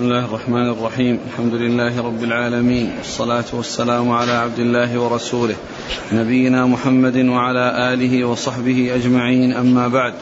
[0.00, 1.18] بسم الله الرحمن الرحيم.
[1.28, 2.92] الحمد لله رب العالمين.
[2.98, 5.56] والصلاة والسلام على عبد الله ورسوله
[6.12, 9.52] نبينا محمد وعلى آله وصحبه أجمعين.
[9.52, 10.14] أما بعد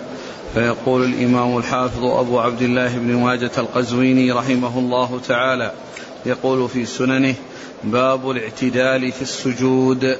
[0.54, 5.72] فيقول الإمام الحافظ أبو عبد الله بن ماجة القزويني رحمه الله تعالى
[6.26, 7.34] يقول في سننه
[7.84, 10.18] باب الاعتدال في السجود.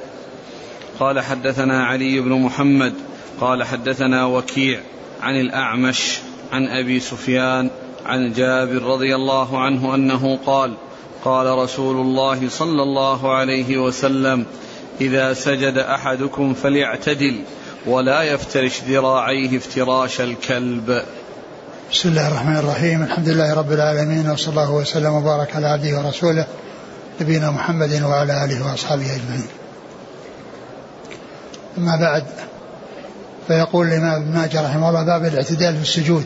[0.99, 2.93] قال حدثنا علي بن محمد
[3.41, 4.79] قال حدثنا وكيع
[5.21, 6.19] عن الأعمش
[6.51, 7.69] عن أبي سفيان
[8.09, 10.73] عن جابر رضي الله عنه أنه قال
[11.25, 14.45] قال رسول الله صلى الله عليه وسلم
[15.01, 17.41] إذا سجد أحدكم فليعتدل
[17.85, 21.01] ولا يفترش ذراعيه افتراش الكلب.
[21.91, 23.03] بسم الله الرحمن الرحيم.
[23.03, 26.47] الحمد لله رب العالمين وصلى الله وسلم وبارك على عبده ورسوله
[27.21, 29.47] نبينا محمد وعلى آله وأصحابه أجمعين.
[31.77, 32.23] أما بعد
[33.47, 36.25] فيقول الإمام ابن ماجه رحمه الله باب الاعتدال في السجود.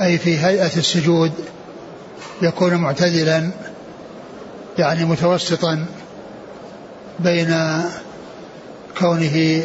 [0.00, 1.32] أي في هيئة السجود
[2.42, 3.50] يكون معتدلا
[4.78, 5.86] يعني متوسطا
[7.20, 7.82] بين
[8.98, 9.62] كونه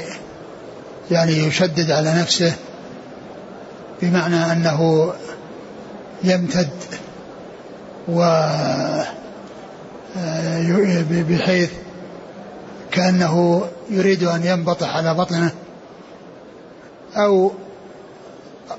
[1.11, 2.53] يعني يشدد على نفسه
[4.01, 5.13] بمعنى أنه
[6.23, 6.69] يمتد
[8.07, 8.45] و
[11.29, 11.69] بحيث
[12.91, 15.51] كأنه يريد أن ينبطح على بطنه
[17.17, 17.51] أو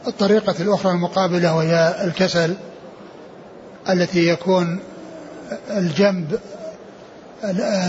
[0.06, 2.54] الطريقة الأخرى المقابلة وهي الكسل
[3.88, 4.80] التي يكون
[5.70, 6.38] الجنب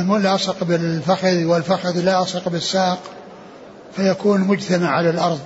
[0.01, 2.99] ملاصق بالفخذ والفخذ لاصق بالساق
[3.95, 5.39] فيكون مجتمع على الأرض.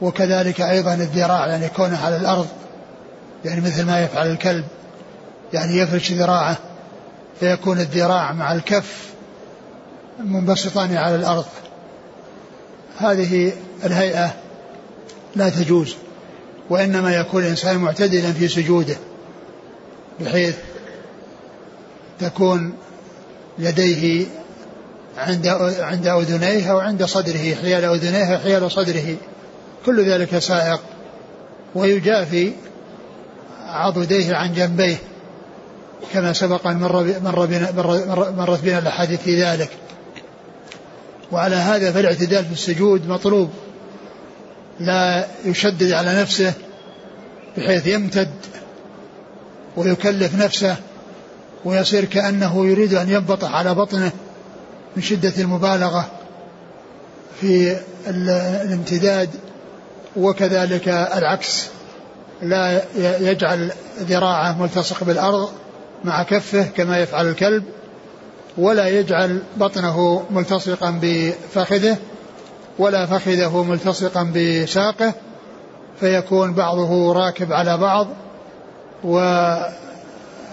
[0.00, 2.46] وكذلك أيضا الذراع يعني يكون على الأرض
[3.44, 4.64] يعني مثل ما يفعل الكلب
[5.52, 6.56] يعني يفرش ذراعه
[7.40, 9.08] فيكون الذراع مع الكف
[10.24, 11.46] منبسطان على الأرض.
[12.98, 13.52] هذه
[13.84, 14.30] الهيئة
[15.38, 15.94] لا تجوز
[16.70, 18.96] وإنما يكون الإنسان معتدلا في سجوده
[20.20, 20.54] بحيث
[22.20, 22.72] تكون
[23.58, 24.26] يديه
[25.18, 25.46] عند
[25.80, 29.16] عند أذنيه أو عند صدره حيال أذنيه وحيال صدره.
[29.86, 30.80] كل ذلك سائق
[31.74, 32.52] ويجافي
[33.66, 34.96] عضديه عن جنبيه
[36.12, 37.72] كما سبق أن مر مر بنا
[38.36, 39.70] مرت بنا الأحاديث في ذلك.
[41.32, 43.50] وعلى هذا فالاعتدال في السجود مطلوب.
[44.80, 46.52] لا يشدد على نفسه
[47.56, 48.30] بحيث يمتد
[49.76, 50.76] ويكلف نفسه
[51.64, 54.10] ويصير كأنه يريد أن ينبطح على بطنه
[54.96, 56.10] من شدة المبالغة
[57.40, 59.30] في الامتداد
[60.16, 61.66] وكذلك العكس.
[62.42, 62.82] لا
[63.20, 65.50] يجعل ذراعه ملتصق بالأرض
[66.04, 67.64] مع كفه كما يفعل الكلب
[68.58, 71.96] ولا يجعل بطنه ملتصقا بفخذه
[72.78, 75.14] ولا فخذه ملتصقا بساقه
[76.00, 78.08] فيكون بعضه راكب على بعض
[79.04, 79.18] و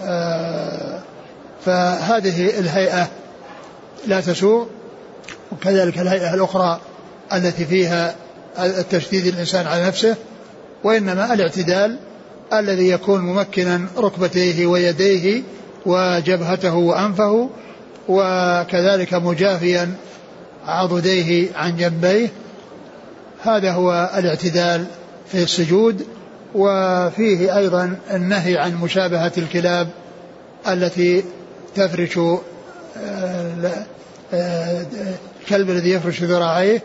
[0.04, 1.00] آه،
[1.64, 3.08] فهذه الهيئة
[4.06, 4.68] لا تسوء.
[5.52, 6.80] وكذلك الهيئة الأخرى
[7.32, 8.14] التي فيها
[8.58, 10.16] التشديد الإنسان على نفسه
[10.84, 11.98] وإنما الاعتدال
[12.52, 15.42] الذي يكون ممكنا ركبتيه ويديه
[15.86, 17.50] وجبهته وأنفه
[18.08, 19.94] وكذلك مجافيا
[20.66, 22.28] عضديه عن جنبيه.
[23.42, 24.86] هذا هو الاعتدال
[25.32, 26.06] في السجود
[26.54, 29.88] وفيه أيضا النهي عن مشابهة الكلاب
[30.68, 31.24] التي
[31.74, 33.84] تفرش آه،
[34.34, 34.86] آه،
[35.42, 36.82] الكلب الذي يفرش ذراعيه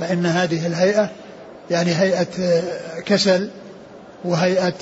[0.00, 1.10] فإن هذه الهيئة
[1.70, 3.50] يعني هيئة آه، كسل
[4.24, 4.74] وهيئة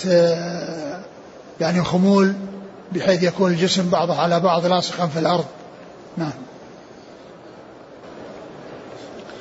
[1.61, 2.35] يعني خمول
[2.93, 5.45] بحيث يكون الجسم بعضه على بعض لاصقا في الأرض.
[6.17, 6.33] نعم.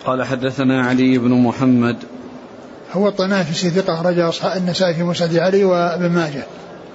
[0.09, 1.97] قال حدثنا علي بن محمد
[2.93, 6.43] هو الطنافسي ثقة أخرج أصحاب النسائي في مسند علي وابن ماجه.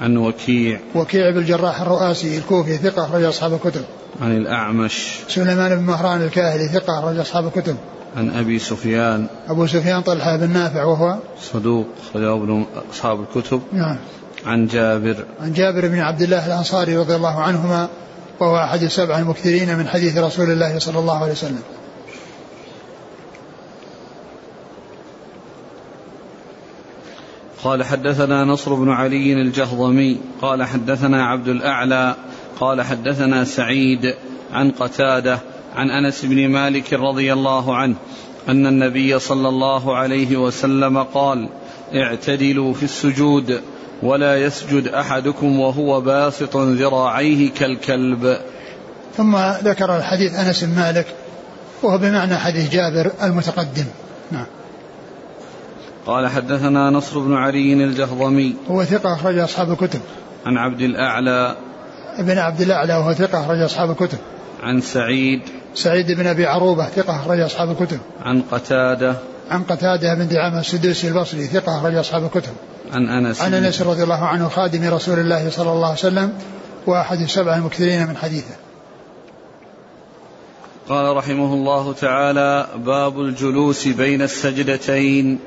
[0.00, 3.84] عن وكيع وكيع بن الجراح الرؤاسي الكوفي ثقة أخرج أصحاب الكتب.
[4.22, 7.76] عن الأعمش سليمان بن مهران الكاهلي ثقة أخرج أصحاب الكتب.
[8.16, 11.16] عن أبي سفيان أبو سفيان طلحة بن نافع وهو
[11.52, 13.60] صدوق أخرجه أصحاب الكتب.
[13.72, 13.96] نعم.
[14.46, 17.88] عن جابر عن جابر بن عبد الله الأنصاري رضي الله عنهما
[18.40, 21.62] وهو أحد السبع المكثرين من حديث رسول الله صلى الله عليه وسلم.
[27.64, 32.14] قال حدثنا نصر بن علي الجهضمي قال حدثنا عبد الأعلى
[32.60, 34.14] قال حدثنا سعيد
[34.52, 35.38] عن قتادة
[35.74, 37.94] عن أنس بن مالك رضي الله عنه
[38.48, 41.48] أن النبي صلى الله عليه وسلم قال
[41.94, 43.60] اعتدلوا في السجود
[44.02, 48.38] ولا يسجد أحدكم وهو باسط ذراعيه كالكلب.
[49.16, 51.06] ثم ذكر الحديث أنس بن مالك
[51.82, 53.86] وهو بمعنى حديث جابر المتقدم.
[54.32, 54.46] نعم.
[56.06, 58.56] قال حدثنا نصر بن علي الجهضمي.
[58.70, 60.00] هو ثقة أخرج أصحاب الكتب.
[60.46, 61.56] عن عبد الأعلى.
[62.16, 64.18] ابن عبد الأعلى وهو ثقة أخرج أصحاب الكتب.
[64.62, 65.40] عن سعيد.
[65.74, 67.98] سعيد بن أبي عروبة ثقة أخرج أصحاب الكتب.
[68.22, 69.16] عن قتادة.
[69.50, 72.52] عن قتادة بن دعامة السدوسي البصري ثقة أخرج أصحاب الكتب.
[72.92, 73.42] عن أنس.
[73.42, 76.32] عن أنس رضي الله عنه خادم رسول الله صلى الله عليه وسلم
[76.86, 78.54] وأحد السبع المكثرين من حديثه.
[80.88, 85.38] قال رحمه الله تعالى باب الجلوس بين السجدتين.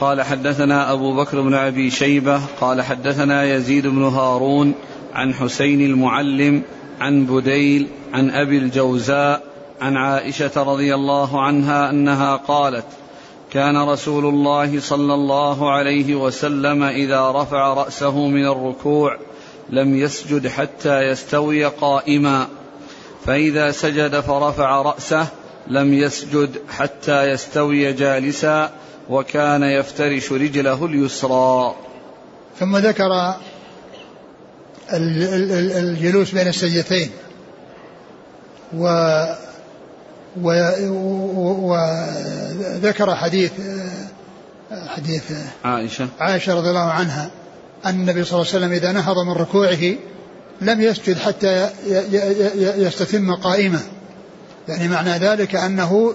[0.00, 4.74] قال حدثنا أبو بكر بن أبي شيبة قال حدثنا يزيد بن هارون
[5.14, 6.62] عن حسين المعلم
[7.00, 9.42] عن بديل عن أبي الجوزاء
[9.80, 12.86] عن عائشة رضي الله عنها أنها قالت
[13.52, 19.18] كان رسول الله صلى الله عليه وسلم إذا رفع رأسه من الركوع
[19.70, 22.46] لم يسجد حتى يستوي قائما
[23.26, 25.26] فإذا سجد فرفع رأسه
[25.66, 28.70] لم يسجد حتى يستوي جالسا
[29.10, 31.74] وكان يفترش رجله اليسرى.
[32.60, 33.34] ثم ذكر
[34.92, 37.10] الجلوس بين السجدتين.
[38.76, 39.24] و
[41.70, 43.52] وذكر حديث
[44.86, 45.32] حديث
[45.64, 46.08] عائشة.
[46.20, 47.30] عائشة رضي الله عنها
[47.86, 49.94] أن النبي صلى الله عليه وسلم إذا نهض من ركوعه
[50.60, 51.70] لم يسجد حتى
[52.56, 53.80] يستتم قائمة.
[54.68, 56.14] يعني معنى ذلك أنه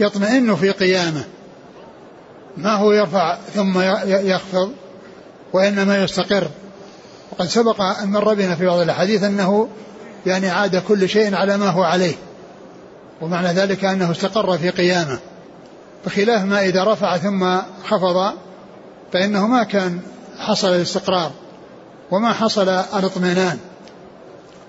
[0.00, 1.24] يطمئن في قيامه.
[2.56, 4.72] ما هو يرفع ثم يخفض
[5.52, 6.48] وإنما يستقر.
[7.32, 9.68] وقد سبق أن مر بنا في بعض الأحاديث أنه
[10.26, 12.14] يعني عاد كل شيء على ما هو عليه
[13.20, 15.18] ومعنى ذلك أنه استقر في قيامه.
[16.06, 18.32] بخلاف ما إذا رفع ثم خفض
[19.12, 20.00] فإنه ما كان
[20.38, 21.30] حصل الاستقرار
[22.10, 23.58] وما حصل الاطمئنان.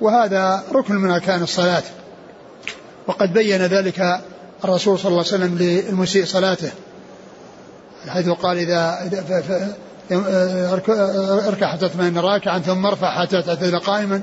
[0.02, 1.84] وهذا ركن من أركان الصلاة.
[3.08, 4.22] وقد بين ذلك
[4.66, 6.72] الرسول صلى الله عليه وسلم للمسيء صلاته.
[8.08, 9.10] حيث قال إذا
[11.48, 14.22] اركع حتى تطمئن راكعا ثم ارفع حتى تعتدل قائما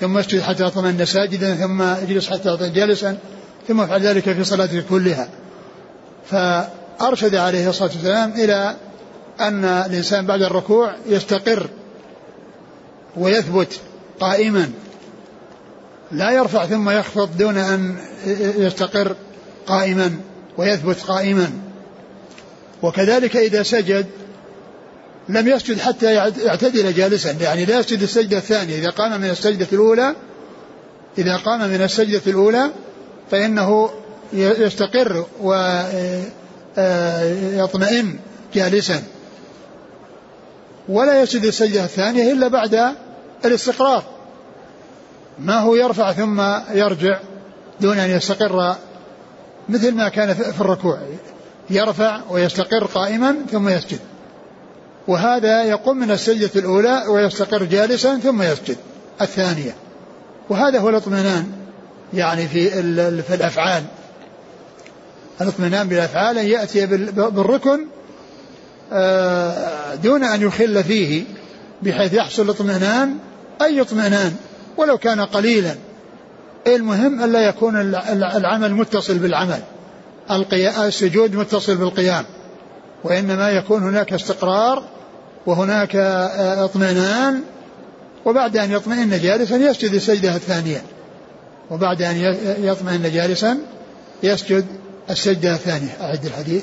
[0.00, 3.18] ثم اسجد حتى تطمئن ساجدا ثم اجلس حتى جالسا
[3.68, 5.28] ثم افعل ذلك في صلاتك كلها.
[6.30, 8.76] فأرشد عليه الصلاة والسلام إلى
[9.40, 11.66] أن الإنسان بعد الركوع يستقر
[13.16, 13.80] ويثبت
[14.20, 14.70] قائما.
[16.12, 17.96] لا يرفع ثم يخفض دون أن
[18.58, 19.16] يستقر
[19.66, 20.16] قائما
[20.58, 21.50] ويثبت قائما.
[22.82, 24.06] وكذلك إذا سجد
[25.28, 26.14] لم يسجد حتى
[26.44, 27.30] يعتدل جالسا.
[27.40, 28.78] يعني لا يسجد السجدة الثانية.
[28.78, 30.14] إذا قام من السجدة الأولى
[31.18, 32.70] إذا قام من السجدة الأولى
[33.30, 33.90] فإنه
[34.32, 35.26] يستقر
[36.76, 38.18] ويطمئن
[38.54, 39.02] جالسا.
[40.88, 42.94] ولا يسجد السجدة الثانية إلا بعد
[43.44, 44.04] الاستقرار.
[45.38, 46.42] ما هو يرفع ثم
[46.74, 47.20] يرجع
[47.80, 48.76] دون أن يستقر
[49.68, 50.98] مثل ما كان في الركوع.
[51.70, 53.98] يرفع ويستقر قائما ثم يسجد.
[55.08, 58.76] وهذا يقوم من السجدة الأولى ويستقر جالسا ثم يسجد
[59.20, 59.74] الثانية.
[60.48, 61.52] وهذا هو الاطمئنان
[62.14, 62.70] يعني في
[63.22, 63.82] في الأفعال.
[65.40, 67.86] الاطمئنان بالأفعال أن يأتي بالركن
[68.92, 71.24] آه، دون أن يخل فيه
[71.82, 73.16] بحيث يحصل الاطمئنان
[73.62, 74.36] أي اطمئنان؟
[74.76, 75.74] ولو كان قليلا.
[76.66, 77.76] المهم ألا يكون
[78.10, 79.62] العمل متصل بالعمل.
[80.30, 82.24] السجود متصل بالقيام
[83.04, 84.82] وإنما يكون هناك استقرار
[85.46, 87.42] وهناك آه، اطمئنان
[88.24, 90.82] وبعد أن يطمئن جالسا يسجد السجدة الثانية
[91.70, 92.16] وبعد أن
[92.58, 93.58] يطمئن جالسا
[94.22, 94.66] يسجد
[95.10, 95.96] السجدة الثانية.
[96.00, 96.62] أعد الحديث.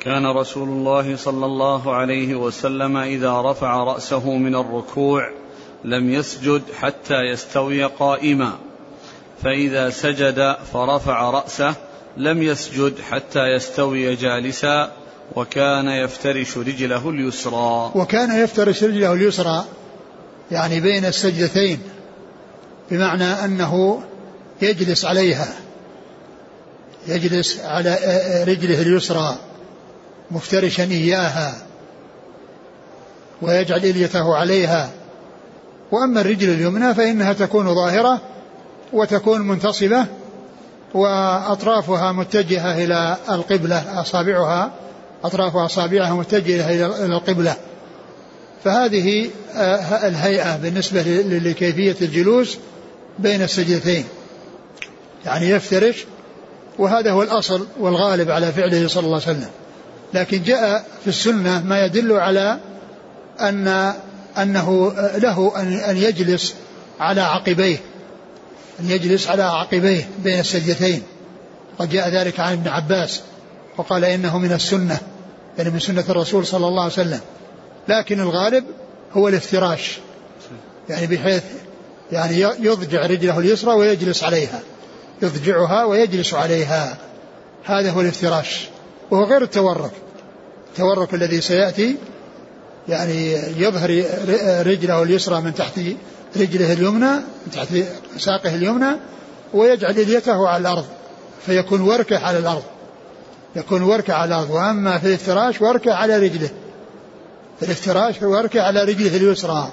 [0.00, 5.30] كان رسول الله صلى الله عليه وسلم إذا رفع رأسه من الركوع
[5.84, 8.52] لم يسجد حتى يستوي قائما
[9.42, 11.74] فإذا سجد فرفع رأسه
[12.16, 14.92] لم يسجد حتى يستوي جالسا
[15.36, 17.92] وكان يفترش رجله اليسرى.
[17.94, 19.64] وكان يفترش رجله اليسرى
[20.50, 21.78] يعني بين السجدتين
[22.90, 24.02] بمعنى أنه
[24.62, 25.48] يجلس عليها
[27.06, 27.98] يجلس على
[28.48, 29.36] رجله اليسرى
[30.30, 31.54] مفترشا إياها
[33.42, 34.90] ويجعل إليته عليها.
[35.92, 38.20] وأما الرجل اليمنى فإنها تكون ظاهرة
[38.92, 40.06] وتكون منتصبة
[40.96, 44.70] وأطرافها متجهة إلى القبلة أصابعها
[45.24, 47.56] أطراف أصابعها متجهة إلى القبلة.
[48.64, 52.58] فهذه آه، الهيئة بالنسبة لكيفية الجلوس
[53.18, 54.04] بين السجدتين.
[55.26, 56.04] يعني يفترش
[56.78, 59.50] وهذا هو الأصل والغالب على فعله صلى الله عليه وسلم.
[60.14, 62.58] لكن جاء في السنة ما يدل على
[63.40, 63.92] أن
[64.38, 65.52] أنه له
[65.90, 66.54] أن يجلس
[67.00, 67.78] على عقبيه.
[68.80, 71.02] أن يجلس على عقبيه بين السجدتين.
[71.78, 73.20] قد جاء ذلك عن ابن عباس
[73.76, 74.98] وقال إنه من السنة
[75.58, 77.20] يعني من سنة الرسول صلى الله عليه وسلم.
[77.88, 78.64] لكن الغالب
[79.12, 79.98] هو الافتراش
[80.88, 81.42] يعني بحيث
[82.12, 84.60] يعني يضجع رجله اليسرى ويجلس عليها
[85.22, 86.96] يضجعها ويجلس عليها.
[87.64, 88.68] هذا هو الافتراش
[89.10, 89.92] وهو غير التورك.
[90.72, 91.96] التورك الذي سيأتي
[92.88, 94.04] يعني يظهر
[94.66, 95.80] رجله اليسرى من تحت
[96.40, 97.68] رجله اليمنى من تحت
[98.18, 98.96] ساقه اليمنى
[99.54, 100.84] ويجعل اليته على الأرض
[101.46, 102.62] فيكون وركه على الأرض.
[103.56, 106.50] يكون وركه على الأرض وأما في الافتراش وركه على رجله.
[107.60, 109.70] في الافتراش وركه على رجله اليسرى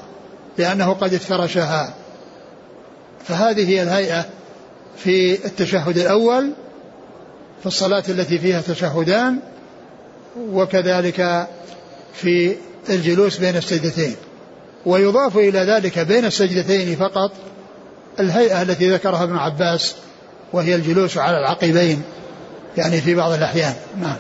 [0.58, 1.94] لأنه قد افترشها.
[3.26, 4.26] فهذه هي الهيئة
[4.98, 6.52] في التشهد الأول
[7.62, 9.40] في الصلاة التي فيها تشهدان
[10.38, 11.48] وكذلك
[12.14, 12.56] في
[12.90, 14.16] الجلوس بين السجدتين.
[14.86, 17.32] ويضاف إلى ذلك بين السجدتين فقط
[18.20, 19.96] الهيئة التي ذكرها ابن عباس
[20.54, 22.02] وهي الجلوس على العقبين
[22.78, 23.74] يعني في بعض الأحيان.
[24.02, 24.16] نعم.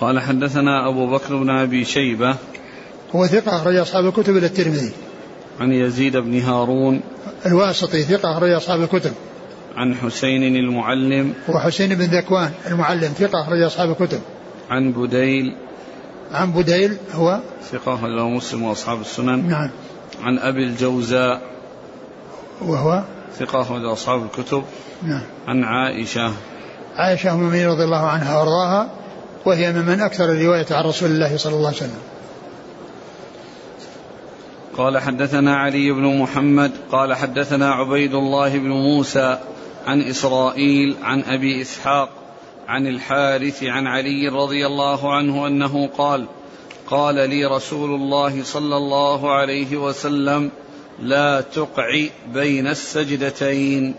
[0.00, 2.36] قال حدثنا أبو بكر بن أبي شيبة.
[3.14, 4.92] هو ثقة أخرج أصحاب الكتب إلى الترمذي.
[5.60, 7.00] عن يزيد بن هارون.
[7.46, 9.12] الواسطي ثقة أخرج أصحاب الكتب.
[9.76, 11.34] عن حسين المعلم.
[11.48, 14.20] وحسين بن ذكوان المعلم ثقة أخرج أصحاب الكتب.
[14.70, 15.56] عن بديل.
[16.32, 17.40] عن بديل هو
[17.72, 19.48] ثقة أخرجه مسلم وأصحاب السنن.
[19.48, 19.70] نعم.
[20.22, 21.42] عن أبي الجوزاء.
[22.60, 23.02] وهو
[23.38, 24.64] ثقة أخرج أصحاب الكتب.
[25.02, 25.22] نعم.
[25.48, 26.32] عن عائشة.
[26.96, 28.90] عائشة أم المؤمنين رضي الله عنها وأرضاها
[29.46, 32.00] وهي ممن أكثر الرواية عن رسول الله صلى الله عليه وسلم.
[34.76, 36.72] قال حدثنا علي بن محمد.
[36.92, 39.38] قال حدثنا عبيد الله بن موسى
[39.86, 42.19] عن إسرائيل عن أبي إسحاق
[42.70, 46.26] عن الحارث عن علي رضي الله عنه أنه قال
[46.86, 50.50] قال لي رسول الله صلى الله عليه وسلم
[51.02, 53.94] لا تقع بين السجدتين.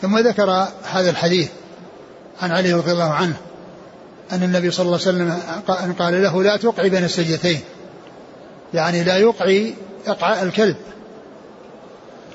[0.00, 0.50] ثم ذكر
[0.82, 1.50] هذا الحديث
[2.40, 3.36] عن علي رضي الله عنه
[4.32, 7.60] أن النبي صلى الله عليه وسلم قال له لا تقع بين السجدتين.
[8.74, 9.74] يعني لا يقعي
[10.06, 10.76] إقعاء الكلب.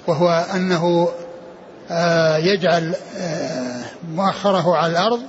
[0.07, 1.09] وهو أنه
[1.91, 3.54] آه، يجعل آه،
[4.15, 5.21] مؤخره على الأرض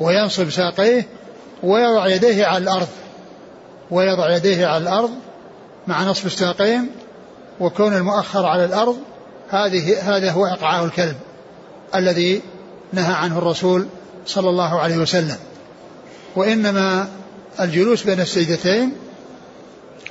[0.00, 1.06] وينصب ساقيه
[1.62, 2.88] ويضع يديه على الأرض
[3.90, 5.10] ويضع يديه على الأرض
[5.86, 6.90] مع نصب الساقين
[7.60, 8.96] وكون المؤخر على الأرض
[9.50, 11.16] هذه هذا هو إقعاء الكلب
[11.94, 12.42] الذي
[12.92, 13.86] نهى عنه الرسول
[14.26, 15.36] صلى الله عليه وسلم.
[16.36, 17.08] وإنما
[17.60, 18.92] الجلوس بين السجدتين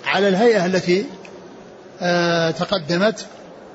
[0.06, 1.06] على الهيئة التي
[2.02, 3.26] آه، تقدمت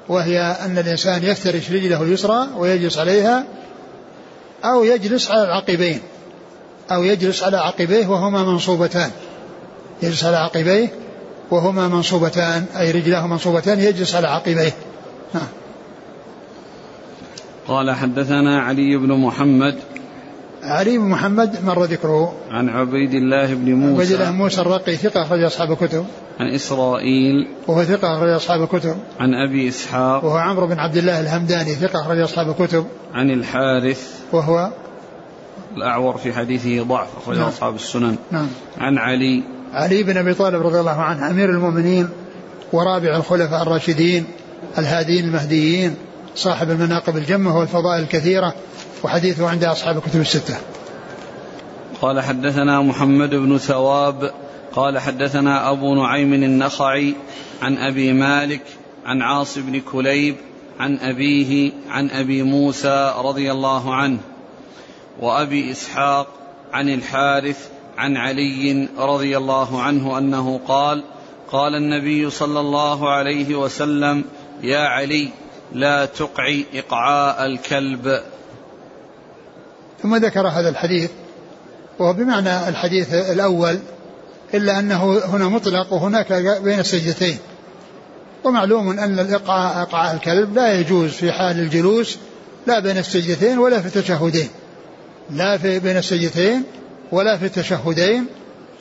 [0.09, 3.45] وهي أن الإنسان يفترش رجله اليسرى ويجلس عليها
[4.64, 6.00] أو يجلس على العقبين
[6.90, 9.10] أو يجلس على عقبيه وهما منصوبتان
[10.02, 10.92] يجلس على عقبيه
[11.50, 14.72] وهما منصوبتان أي رجلاه منصوبتان يجلس على عقبيه
[15.34, 15.48] ها.
[17.68, 19.78] قال حدثنا علي بن محمد
[20.66, 22.32] علي بن محمد مر ذكره.
[22.50, 24.02] عن عبيد الله بن موسى.
[24.02, 26.06] عبيد الله موسى الرقي ثقة أخرج أصحاب الكتب.
[26.40, 27.49] عن إسرائيل.
[27.66, 28.96] وهو ثقة أخرج أصحاب الكتب.
[29.20, 30.25] عن أبي إسحاق.
[30.25, 32.87] وهو عمرو بن عبد الله الهمداني ثقة أخرج أصحاب الكتب.
[33.14, 34.11] عن الحارث.
[34.32, 34.70] وهو
[35.76, 37.49] الأعور في حديثه ضعف أخرج نعم.
[37.49, 38.16] أصحاب السنن.
[38.30, 38.49] نعم.
[38.78, 39.42] عن علي.
[39.73, 42.08] علي بن أبي طالب رضي الله عنه أمير المؤمنين
[42.73, 44.25] ورابع الخلفاء الراشدين
[44.78, 45.94] الهادين المهديين
[46.35, 48.54] صاحب المناقب الجمة والفضائل الكثيرة
[49.06, 50.56] وحديثه عند أصحاب الكتب الستة.
[52.02, 54.32] قال حدثنا محمد بن ثواب
[54.75, 57.14] قال حدثنا أبو نعيم النخعي
[57.62, 58.62] عن أبي مالك
[59.04, 60.36] عن عاص بن كليب
[60.80, 64.18] عن أبيه عن أبي موسى رضي الله عنه
[65.20, 66.26] وأبي إسحاق
[66.72, 71.02] عن الحارث عن علي رضي الله عنه أنه قال
[71.52, 74.25] قال النبي صلى الله عليه وسلم
[74.62, 75.28] يا علي
[75.72, 78.22] لا تقعي إقعاء الكلب.
[80.06, 81.10] ثم ذكر هذا الحديث
[81.98, 83.78] وهو بمعنى الحديث الأول
[84.54, 86.32] إلا أنه هنا مطلق وهناك
[86.64, 87.38] بين السجدتين.
[88.44, 92.18] ومعلوم أن الإقعاء إقعاء الكلب لا يجوز في حال الجلوس
[92.66, 94.48] لا بين السجدتين ولا في التشهدين.
[95.30, 96.62] لا في بين السجدتين
[97.12, 98.26] ولا في التشهدين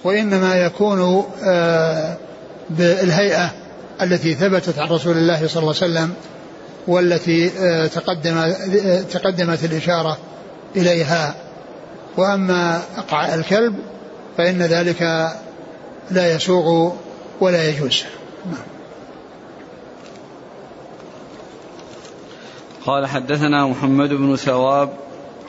[0.04, 2.18] وإنما يكون آه،
[2.70, 3.52] بالهيئة
[4.02, 6.14] التي ثبتت عن رسول الله صلى الله عليه وسلم
[6.88, 10.18] والتي آه، تقدم آه، تقدمت الإشارة
[10.76, 11.36] إليها.
[12.18, 13.76] وأما أقع الكلب
[14.38, 15.02] فإن ذلك
[16.12, 16.92] لا يسوغ
[17.40, 18.04] ولا يجوز.
[18.46, 18.76] نعم.
[22.86, 24.90] قال حدثنا محمد بن ثواب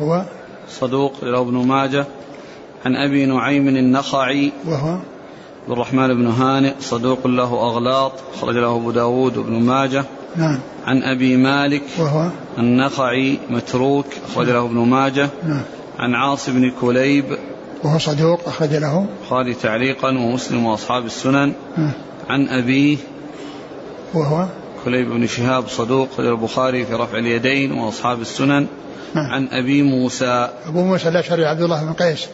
[0.01, 0.23] هو؟
[0.69, 2.07] صدوق له ابن ماجه
[2.85, 4.99] عن أبي نعيم النخعي وهو؟
[5.63, 10.05] عبد الرحمن بن هانئ صدوق له أغلاط أخرج له أبو داود وابن ماجه.
[10.37, 10.59] نعم.
[10.87, 12.29] عن أبي مالك وهو؟
[12.59, 15.29] النخعي متروك أخرج له ابن ماجه.
[15.47, 15.63] نعم.
[15.99, 17.39] عن عاص بن كليب
[17.85, 19.07] وهو صدوق أخرج له.
[19.23, 21.53] البخاري تعليقا ومسلم وأصحاب السنن.
[21.77, 21.93] نعم.
[22.29, 22.97] عن أبيه
[24.15, 24.47] وهو؟
[24.85, 28.67] كليب بن شهاب صدوق أخرج البخاري في رفع اليدين وأصحاب السنن.
[29.15, 29.31] نعم.
[29.31, 30.49] عن أبي موسى.
[30.67, 32.27] أبو موسى الأشعري عبد الله بن قيس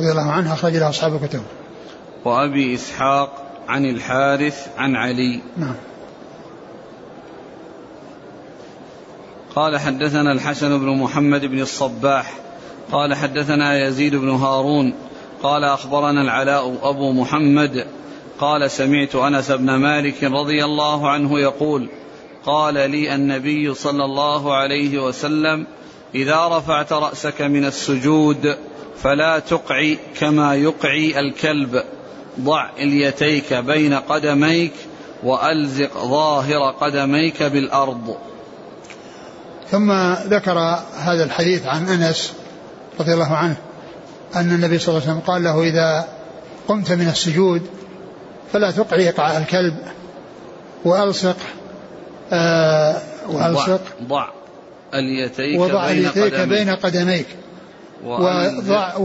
[0.00, 1.42] رضي الله عنه أخرج له أصحاب الكتب.
[2.24, 5.40] وأبي إسحاق عن الحارث عن علي.
[5.56, 5.74] نعم.
[9.56, 12.32] قال حدثنا الحسن بن محمد بن الصباح
[12.92, 14.94] قال حدثنا يزيد بن هارون
[15.42, 17.86] قال أخبرنا العلاء أبو محمد
[18.38, 21.88] قال سمعت أنس بن مالك رضي الله عنه يقول
[22.46, 25.66] قال لي النبي صلى الله عليه وسلم
[26.14, 28.56] إذا رفعت رأسك من السجود
[28.96, 31.82] فلا تقعي كما يقعي الكلب
[32.40, 34.72] ضع إليتيك بين قدميك
[35.22, 38.16] وألزق ظاهر قدميك بالأرض
[39.70, 40.58] ثم ذكر
[40.98, 42.32] هذا الحديث عن أنس
[43.00, 43.56] رضي الله عنه
[44.36, 46.08] أن النبي صلى الله عليه وسلم قال له إذا
[46.68, 47.62] قمت من السجود
[48.52, 49.76] فلا تقعي إقعاء الكلب
[50.84, 51.36] وألصق
[52.32, 52.96] آه
[53.28, 53.80] وألصق.
[54.02, 54.28] ضع,
[54.94, 56.48] اليتيك وضع بين اليتيك قدميك.
[56.48, 57.26] بين قدميك.
[58.04, 58.96] وضع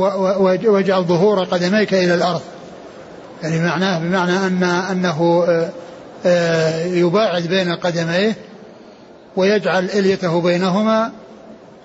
[0.66, 2.42] واجعل ظهور قدميك إلى الأرض.
[3.44, 5.70] يعني معناه بمعنى ان أنه آه،
[6.26, 8.36] آه، يباعد بين قدميه
[9.36, 11.12] ويجعل إليته بينهما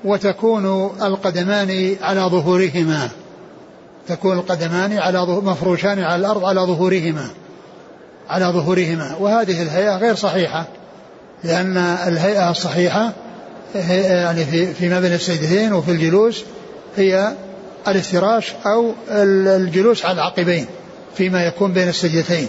[0.04, 3.08] وتكون القدمان على ظهورهما.
[4.08, 7.28] تكون القدمان على مفروشان على الأرض على ظهورهما.
[8.28, 9.16] على ظهورهما.
[9.20, 10.66] وهذه الهيئة غير صحيحة
[11.44, 13.12] لأن الهيئة الصحيحة
[13.74, 16.44] هي- يعني في فيما بين السجدتين وفي الجلوس
[16.96, 17.32] هي
[17.88, 18.52] الافتراش
[19.10, 20.66] ال- الجلوس على العقبين
[21.16, 22.48] فيما يكون بين السجدتين.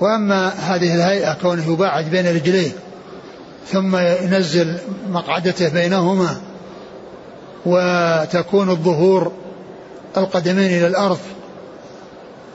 [0.00, 2.70] وأما هذه الهيئة كونه يباعد بين رجليه
[3.66, 4.78] ثم ينزل
[5.10, 6.40] مقعدته بينهما
[7.66, 9.32] وتكون الظهور
[10.16, 11.18] القدمين إلى الأرض.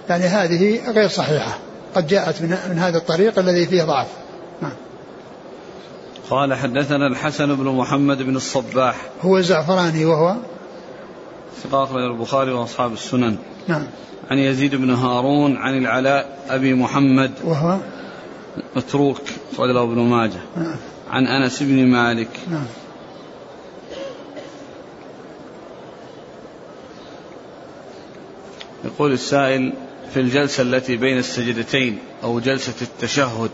[0.09, 1.57] يعني هذه غير صحيحة.
[1.95, 4.07] قد جاءت من, من هذا الطريق الذي فيه ضعف.
[4.61, 4.71] نعم.
[6.29, 8.95] قال حدثنا الحسن بن محمد بن الصباح.
[9.21, 10.35] هو الزعفراني وهو
[11.63, 13.37] ثقة أخرج البخاري وأصحاب السنن.
[13.67, 13.83] نعم.
[14.31, 17.31] عن يزيد بن هارون عن العلاء أبي محمد.
[17.43, 17.77] وهو
[18.75, 19.21] متروك
[19.53, 20.39] أخرج له ابن ماجه.
[20.57, 20.75] نعم
[21.09, 22.29] عن أنس بن مالك.
[22.51, 22.65] نعم
[28.85, 29.73] يقول السائل
[30.13, 33.51] في الجلسة التي بين السجدتين أو جلسة التشهد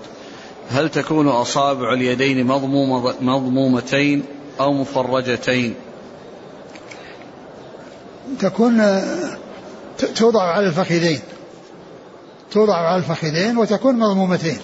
[0.70, 4.24] هل تكون أصابع اليدين مضمومة مضمومتين
[4.60, 5.76] أو مفرجتين؟
[8.40, 9.02] تكون
[10.16, 11.20] توضع على الفخذين.
[12.52, 14.58] توضع على الفخذين وتكون مضمومتين.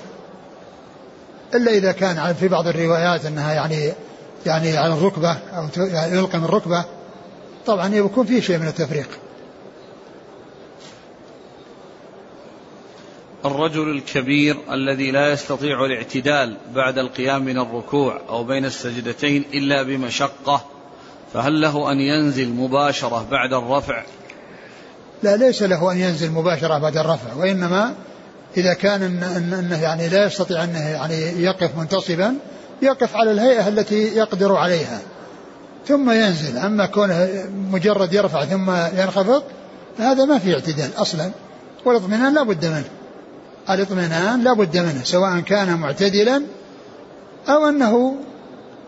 [1.56, 3.94] إلا إذا كان في بعض الروايات أنها يعني
[4.46, 6.86] يعني على الركبة أو يعني يلقم الركبة
[7.66, 9.08] طبعا يكون فيه شيء من التفريق.
[13.46, 20.66] الرجل الكبير الذي لا يستطيع الاعتدال بعد القيام من الركوع أو بين السجدتين إلا بمشقة
[21.34, 24.04] فهل له أن ينزل مباشرة بعد الرفع؟
[25.24, 27.96] لا ليس له أن ينزل مباشرة بعد الرفع وإنما
[28.58, 29.24] إذا كان
[29.60, 32.36] أنه يعني لا يستطيع أنه يعني يقف منتصبا
[32.82, 35.00] يقف على الهيئة التي يقدر عليها.
[35.88, 36.58] ثم ينزل.
[36.58, 37.30] أما كونه
[37.72, 39.44] مجرد يرفع ثم ينخفض
[39.98, 41.32] هذا ما في اعتدال أصلا.
[41.86, 42.90] والاطمئنان لا بد منه.
[43.70, 46.44] الاطمئنان لا بد منه سواء كان معتدلا
[47.50, 48.16] أو أنه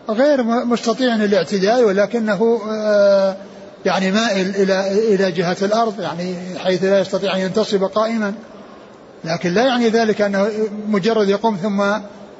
[0.08, 3.36] غير مستطيع الاعتدال ولكنه آه،
[3.84, 8.34] يعني مائل إلى إلى جهة الأرض يعني حيث لا يستطيع أن ينتصب قائما.
[9.24, 10.48] لكن لا يعني ذلك أنه
[10.88, 11.82] مجرد يقوم ثم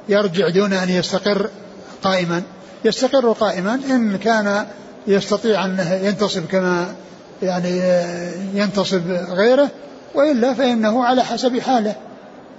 [0.09, 1.49] يرجع دون أن يستقر
[2.03, 2.41] قائما.
[2.85, 4.65] يستقر قائما إن كان
[5.07, 6.93] يستطيع أن ينتصب كما
[7.43, 7.81] يعني
[8.53, 9.69] ينتصب غيره
[10.15, 11.95] وإلا فإنه على حسب حاله.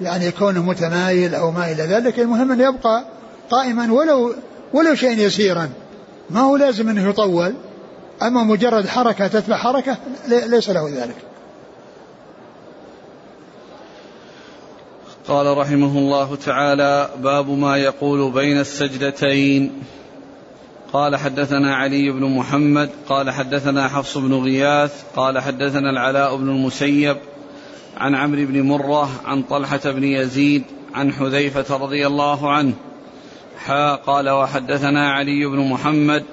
[0.01, 3.05] يعني كونه متمايل أو ما إلى ذلك المهم أن يبقى
[3.51, 4.35] قائما ولو
[4.73, 5.69] ولو شيء يسيرا.
[6.31, 7.55] ما هو لازم أنه يطول
[8.23, 9.97] أما مجرد حركة تتبع حركة
[10.29, 11.17] لي- ليس له ذلك.
[15.29, 19.73] قال رحمه الله تعالى باب ما يقول بين السجدتين.
[20.93, 27.17] قال حدثنا علي بن محمد قال حدثنا حفص بن غياث قال حدثنا العلاء بن المسيب
[27.97, 30.63] عن عمرو بن مرة عن طلحة بن يزيد
[30.95, 32.73] عن حذيفة رضي الله عنه.
[33.59, 36.25] حا قال وحدثنا علي بن محمد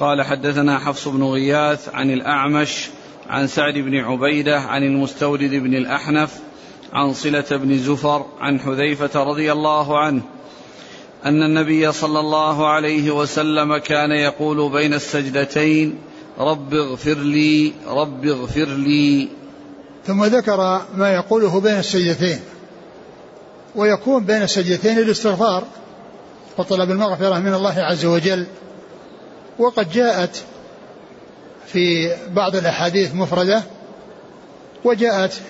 [0.00, 2.88] قال حدثنا حفص بن غياث عن الأعمش
[3.28, 6.49] عن سعد بن عبيدة عن المستورد بن الأحنف
[6.92, 10.22] عن صلة بن زفر عن حذيفة رضي الله عنه
[11.24, 15.98] أن النبي صلى الله عليه وسلم كان يقول بين السجدتين
[16.38, 19.28] رب اغفر لي رب اغفر لي.
[20.06, 22.40] ثم ذكر ما يقوله بين السجدتين
[23.74, 25.64] ويكون بين السجدتين الاستغفار
[26.58, 28.46] وطلب المغفرة من الله عز وجل.
[29.58, 30.42] وقد جاءت
[31.66, 33.62] في بعض الأحاديث مفردة
[34.84, 35.40] وجاءت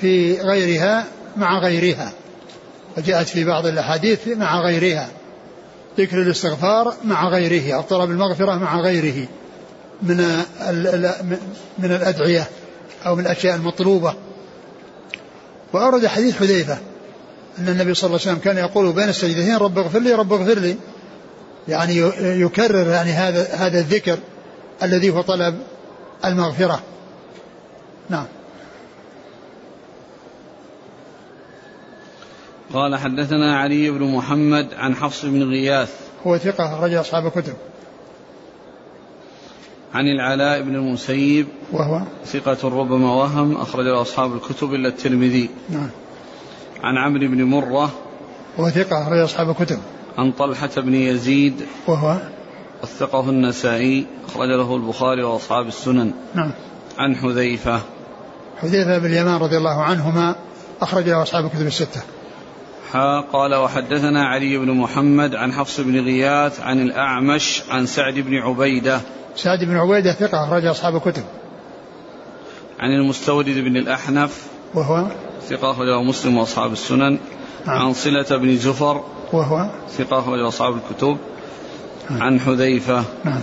[0.00, 1.04] في غيرها
[1.36, 2.12] مع غيرها
[2.96, 5.08] وجاءت في بعض الأحاديث مع غيرها
[5.98, 9.28] ذكر الاستغفار مع غيره أو طلب المغفرة مع غيره
[10.02, 10.16] من
[11.78, 12.48] من الأدعية
[13.06, 14.14] أو من الأشياء المطلوبة.
[15.72, 16.78] وأورد حديث حذيفة
[17.58, 20.58] أن النبي صلى الله عليه وسلم كان يقول بين السجدتين رب اغفر لي رب اغفر
[20.58, 20.76] لي.
[21.68, 24.18] يعني يكرر يعني هذا هذا الذكر
[24.82, 25.58] الذي هو طلب
[26.24, 26.80] المغفرة.
[28.10, 28.26] نعم.
[32.72, 35.94] قال حدثنا علي بن محمد عن حفص بن غياث.
[36.26, 37.54] هو ثقة أخرج أصحاب الكتب.
[39.94, 41.46] عن العلاء بن المسيب.
[41.72, 45.50] وهو؟ ثقة ربما وهم أخرج أصحاب الكتب إلا الترمذي.
[45.70, 45.90] نعم.
[46.82, 47.90] عن عمرو بن مرة.
[48.58, 49.78] وهو ثقة أخرج أصحاب الكتب.
[50.18, 51.66] عن طلحة بن يزيد.
[51.86, 52.18] وهو؟
[52.82, 56.12] وثقه النسائي أخرج له البخاري وأصحاب السنن.
[56.34, 56.52] نعم.
[56.98, 57.80] عن حذيفة.
[58.56, 60.34] حذيفة بن اليمان رضي الله عنهما
[60.80, 62.02] أخرج له أصحاب الكتب الستة.
[62.92, 68.34] حا قال وحدثنا علي بن محمد عن حفص بن غياث عن الأعمش عن سعد بن
[68.34, 69.00] عبيدة.
[69.36, 71.24] سعد بن عبيدة ثقة أخرج أصحاب الكتب.
[72.78, 75.06] عن المستورد بن الأحنف وهو؟
[75.48, 77.18] ثقة أخرجه مسلم وأصحاب السنن.
[77.66, 77.78] نعم.
[77.78, 81.16] عن صلة بن زفر وهو؟ ثقة أخرجه أصحاب الكتب.
[82.10, 82.22] نعم.
[82.22, 83.04] عن حذيفة.
[83.24, 83.42] نعم.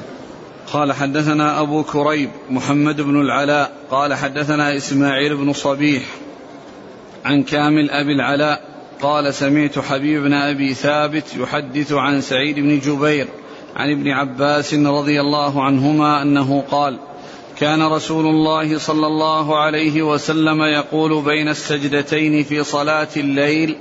[0.74, 6.04] قال حدثنا أبو كريب محمد بن العلاء قال حدثنا إسماعيل بن صبيح
[7.26, 13.28] عن كامل أبي العلاء قال سمعت حبيب بن أبي ثابت يحدث عن سعيد بن جبير
[13.76, 17.00] عن ابن عباس رضي الله عنهما أنه قال
[17.58, 23.78] كان رسول الله صلى الله عليه وسلم يقول بين السجدتين في صلاة الليل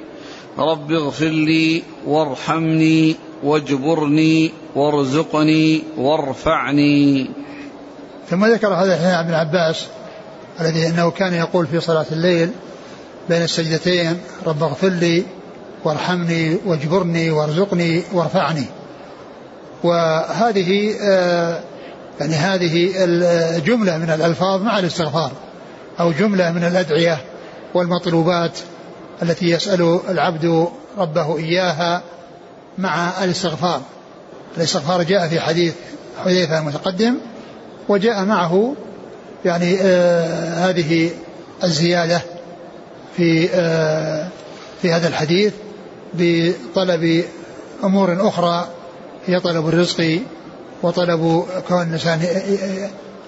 [0.59, 7.31] رب اغفر لي وارحمني واجبرني وارزقني وارفعني.
[8.31, 9.87] ثم ذكر هذا عن ابن عباس
[10.61, 12.51] الذي أنه كان يقول في صلاة الليل
[13.29, 15.25] بين السجدتين رب اغفر لي
[15.85, 18.65] وارحمني واجبرني وارزقني وارفعني.
[19.85, 21.61] وهذه آه
[22.21, 22.93] يعني هذه
[23.57, 25.33] الجملة من الألفاظ مع الاستغفار
[26.01, 27.19] أو جملة من الأدعية
[27.75, 28.59] والمطلوبات
[29.23, 32.03] التي يسأل العبد ربه إياها
[32.79, 33.81] مع الاستغفار.
[34.57, 35.75] الاستغفار جاء في حديث
[36.25, 37.15] حذيفة المتقدم
[37.89, 38.75] وجاء معه
[39.45, 41.11] يعني آه هذه
[41.65, 42.23] الزيادة
[43.17, 44.29] في آه
[44.83, 45.53] في هذا الحديث
[46.15, 47.25] بطلب
[47.85, 48.69] أمور أخرى
[49.27, 50.21] هي طلب الرزق
[50.83, 52.27] وطلب كون الإنسان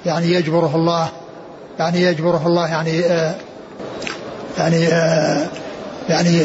[0.06, 1.08] يعني يجبره الله
[1.78, 3.34] يعني يجبره الله يعني آه
[4.58, 5.48] يعني آه
[6.08, 6.42] يعني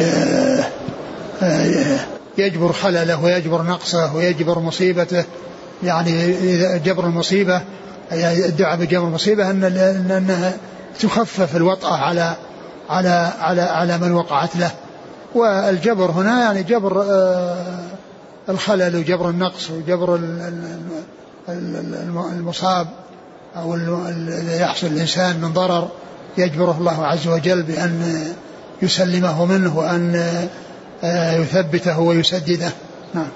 [2.38, 5.24] يجبر خلله ويجبر نقصه ويجبر مصيبته
[5.84, 6.34] يعني
[6.80, 7.62] جبر المصيبة
[8.12, 9.64] يعني الدعاء بجبر المصيبة أن
[10.12, 10.54] أنها
[11.00, 12.36] تخفف الوطأة على
[12.92, 14.72] على على على من وقعت له.
[15.36, 17.06] والجبر هنا يعني جبر
[18.50, 20.20] الخلل وجبر النقص وجبر
[22.34, 22.88] المصاب
[23.58, 23.76] أو
[24.10, 25.90] الذي يحصل الإنسان من ضرر
[26.38, 28.24] يجبره الله عز وجل بأن
[28.82, 30.24] يسلمه منه وأن
[31.42, 32.72] يثبته ويسدده.
[33.14, 33.28] نعم.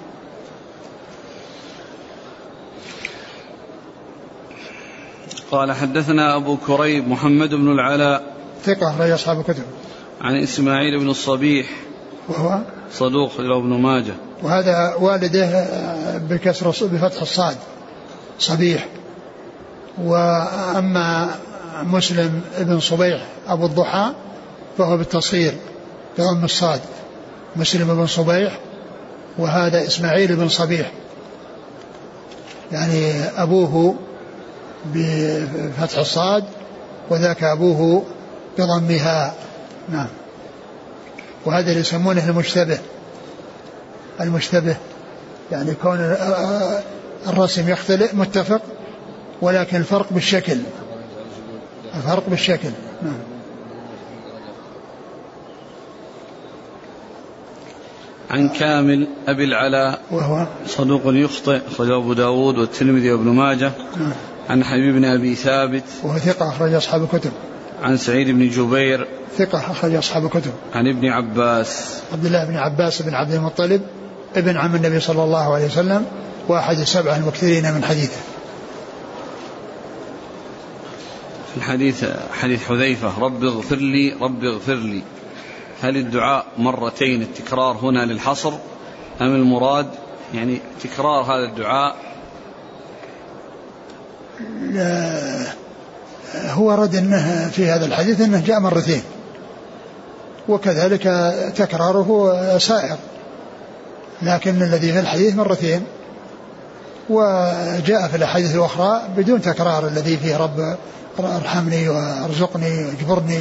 [5.52, 9.63] قال حدثنا أبو كريب محمد بن العلاء ثقة أخرج أصحاب الكتب.
[10.22, 11.68] عن إسماعيل بن الصبيح.
[12.30, 12.60] وهو
[12.94, 14.13] صدوق له ابن ماجه.
[14.44, 15.68] وهذا والده
[16.30, 17.56] بكسر بفتح الصاد.
[18.39, 18.88] صبيح.
[20.04, 21.36] وأما
[21.84, 24.12] مسلم بن صبيح أبو الضحى
[24.78, 25.54] فهو بالتصغير
[26.18, 26.80] بضم الصاد.
[27.56, 28.60] مسلم بن صبيح
[29.38, 30.91] وهذا إسماعيل بن صبيح.
[32.72, 33.96] يعني أبوه
[34.86, 36.44] بفتح الصاد
[37.10, 38.04] وذاك أبوه
[38.58, 39.34] بضمها.
[39.89, 40.08] نعم.
[41.46, 42.80] وهذا اللي يسمونه المشتبه.
[44.22, 44.76] المشتبه
[45.52, 46.15] يعني كون
[47.28, 48.62] الرسم يختلف متفق
[49.41, 50.58] ولكن الفرق بالشكل.
[51.96, 52.70] الفرق بالشكل.
[53.04, 53.20] نعم.
[58.30, 63.72] عن كامل أبي العلاء وهو؟ صدوق يخطئ أخرجه أبو داود والترمذي وابن ماجه.
[63.98, 64.12] نعم.
[64.50, 65.84] عن حبيب بن أبي ثابت.
[66.04, 67.32] وهو ثقة أخرج أصحاب الكتب.
[67.84, 68.50] عن سعيد بن
[69.38, 70.52] ثقة أخرج أصحاب الكتب.
[70.74, 72.02] عن ابن عباس.
[72.14, 73.82] عبد الله بن عباس بن عبد المطلب
[74.36, 76.06] ابن عم النبي صلى الله عليه وسلم
[76.48, 78.20] وأحد السبعة المكثرين من حديثه.
[81.52, 82.06] في الحديث
[82.42, 85.02] حديث حذيفة رب اغفر لي رب اغفر لي.
[85.82, 88.54] هل الدعاء مرتين التكرار هنا للحصر
[89.22, 89.88] أم المراد؟
[90.34, 91.96] يعني تكرار هذا الدعاء
[94.62, 95.64] لا.
[96.34, 99.02] هو رد أنه في هذا الحديث أنه جاء مرتين
[100.50, 102.98] وكذلك تكراره سائر
[104.22, 105.84] لكن الذي في الحديث مرتين
[107.10, 110.78] وجاء في الأحاديث الأخرى بدون تكرار الذي فيه رب
[111.20, 113.40] ارحمني وارزقني واجبرني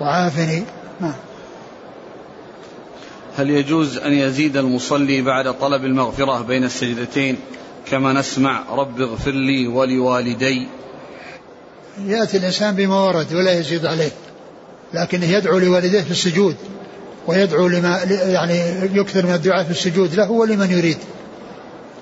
[0.00, 0.62] وعافني.
[1.00, 1.14] نعم.
[3.36, 7.36] هل يجوز أن يزيد المصلي بعد طلب المغفرة بين السجدتين؟
[7.90, 10.68] كما نسمع رب اغفر لي ولوالدي.
[12.06, 14.10] يأتي الإنسان بما ورد ولا يزيد عليه
[14.94, 16.56] لكنه يدعو لوالديه في السجود
[17.26, 18.58] ويدعو لما يعني
[18.94, 20.98] يكثر من الدعاء في السجود له ولمن يريد.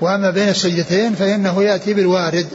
[0.00, 2.46] وأما بين السجدتين فإنه يأتي بالوارد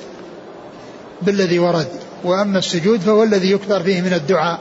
[1.22, 1.88] بالذي ورد.
[2.24, 4.60] وأما السجود فهو الذي يكثر فيه من الدعاء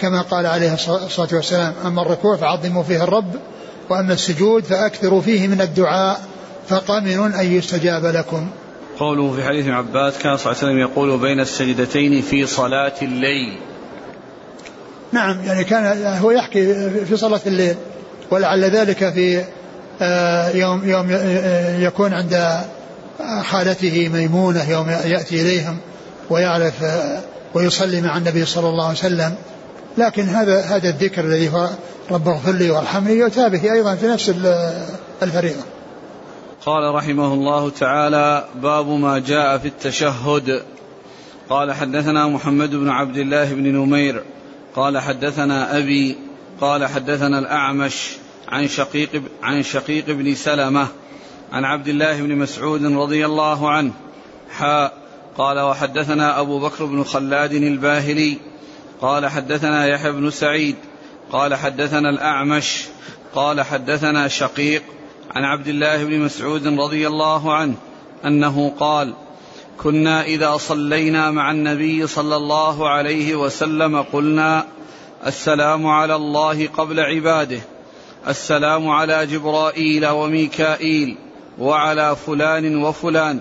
[0.00, 3.34] كما قال عليه الصلاة والسلام أما الركوع فعظموا فيه الرب
[3.90, 6.20] وأما السجود فأكثروا فيه من الدعاء
[6.68, 8.48] فقمن أن يستجاب لكم.
[8.98, 12.92] قوله في حديث ابن عباس كان صلى الله عليه وسلم يقول بين السجدتين في صلاة
[13.02, 13.58] الليل
[15.12, 17.76] نعم يعني كان هو يحكي في صلاة الليل
[18.30, 19.44] ولعل ذلك في
[20.02, 21.06] آه، يوم يوم
[21.78, 22.60] يكون عند
[23.42, 25.78] خالته ميمونة يوم يأتي إليهم
[26.30, 27.20] ويعرف آه،
[27.54, 29.34] ويصلي مع النبي صلى الله عليه وسلم
[29.98, 31.68] لكن هذا هذا الذكر الذي هو
[32.10, 34.32] رب اغفر لي وارحمني يؤتى به أيضا في نفس
[35.22, 35.62] الفريضة.
[36.66, 40.62] قال رحمه الله تعالى باب ما جاء في التشهد.
[41.48, 44.22] قال حدثنا محمد بن عبد الله بن نمير.
[44.76, 46.16] قال حدثنا أبي.
[46.60, 48.16] قال حدثنا الأعمش
[48.48, 50.88] عن شقيق عن شقيق بن سلمة
[51.52, 53.92] عن عبد الله بن مسعود رضي الله عنه.
[54.50, 54.92] حاء
[55.38, 58.38] قال وحدثنا أبو بكر بن خلاد الباهلي.
[59.00, 60.76] قال حدثنا يحيى بن سعيد.
[61.32, 62.84] قال حدثنا الأعمش.
[63.34, 64.82] قال حدثنا شقيق
[65.34, 67.74] عن عبد الله بن مسعود رضي الله عنه
[68.24, 69.14] أنه قال
[69.82, 74.66] كنا إذا صلينا مع النبي صلى الله عليه وسلم قلنا
[75.26, 77.60] السلام على الله قبل عباده
[78.28, 81.16] السلام على جبرائيل وميكائيل
[81.58, 83.40] وعلى فلان وفلان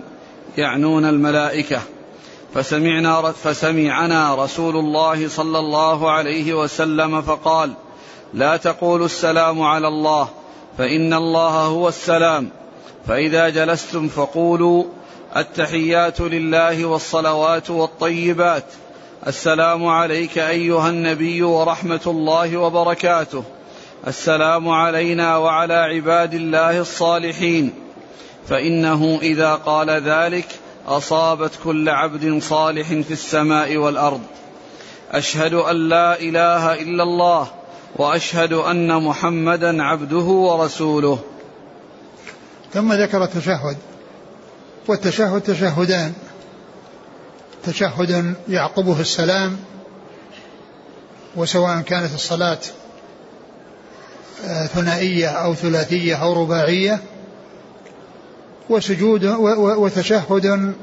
[0.58, 1.82] يعنون الملائكة
[2.54, 7.74] فسمعنا فسمعنا رسول الله صلى الله عليه وسلم فقال
[8.34, 10.30] لا تقولوا السلام على الله
[10.78, 12.50] فإن الله هو السلام.
[13.08, 14.84] فإذا جلستم فقولوا
[15.38, 18.64] التحيات لله والصلوات والطيبات.
[19.28, 23.44] السلام عليك أيها النبي ورحمة الله وبركاته.
[24.08, 27.74] السلام علينا وعلى عباد الله الصالحين.
[28.50, 30.48] فإنه إذا قال ذلك
[30.88, 34.22] أصابت كل عبد صالح في السماء والأرض.
[35.12, 37.48] أشهد أن لا إله إلا الله
[37.96, 41.20] وأشهد أن محمدا عبده ورسوله.
[42.74, 43.78] ثم ذكر التشهد.
[44.88, 46.14] والتشهد تشهدان.
[47.64, 49.58] تشهد يعقبه السلام
[51.36, 52.60] وسواء كانت الصلاة
[54.46, 57.00] آه، ثنائية أو ثلاثية أو رباعية.
[58.70, 59.26] وسجود
[59.56, 60.74] وتشهد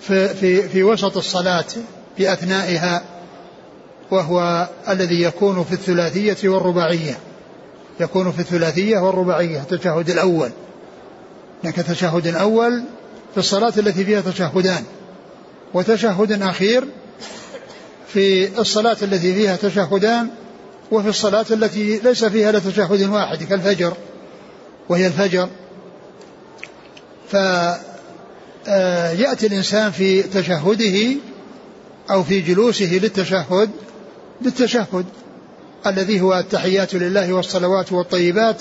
[0.00, 1.64] في, في, في وسط الصلاة
[2.16, 3.02] في أثنائها
[4.10, 7.18] وهو الذي يكون في الثلاثية والرباعية.
[8.00, 10.50] يكون في الثلاثية والرباعية التشهد الأول.
[11.64, 12.84] لك تشهد أول
[13.34, 14.84] في الصلاة التي فيها تشهدان.
[15.74, 16.84] وتشهد أخير
[18.08, 20.28] في الصلاة التي فيها تشهدان
[20.92, 23.92] وفي الصلاة التي ليس فيها إلا تشهد واحد كالفجر
[24.88, 25.48] وهي الفجر.
[27.30, 27.86] فيأتي
[28.68, 31.16] آه، الإنسان في تشهده
[32.10, 33.70] أو في جلوسه للتشهد
[34.40, 35.04] بالتشهد
[35.86, 38.56] الذي هو التحيات لله والصلوات والطيبات.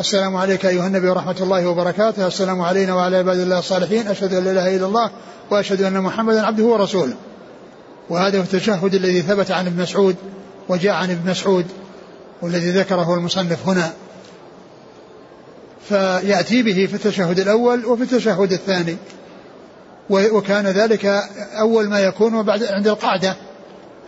[0.00, 2.26] السلام عليك أيها النبي ورحمة الله وبركاته.
[2.26, 4.08] السلام علينا وعلى عباد الله الصالحين.
[4.08, 5.10] أشهد أن لا إله إلا الله
[5.50, 7.14] وأشهد أن محمدا عبده ورسوله.
[8.10, 10.16] وهذا هو التشهد الذي ثبت عن ابن مسعود
[10.68, 11.66] وجاء عن ابن مسعود
[12.42, 13.92] والذي ذكره المصنف هنا.
[15.88, 18.96] فيأتي به في التشهد الأول وفي التشهد الثاني.
[20.10, 21.06] وكان ذلك
[21.60, 23.36] أول ما يكون وبعد عند القعدة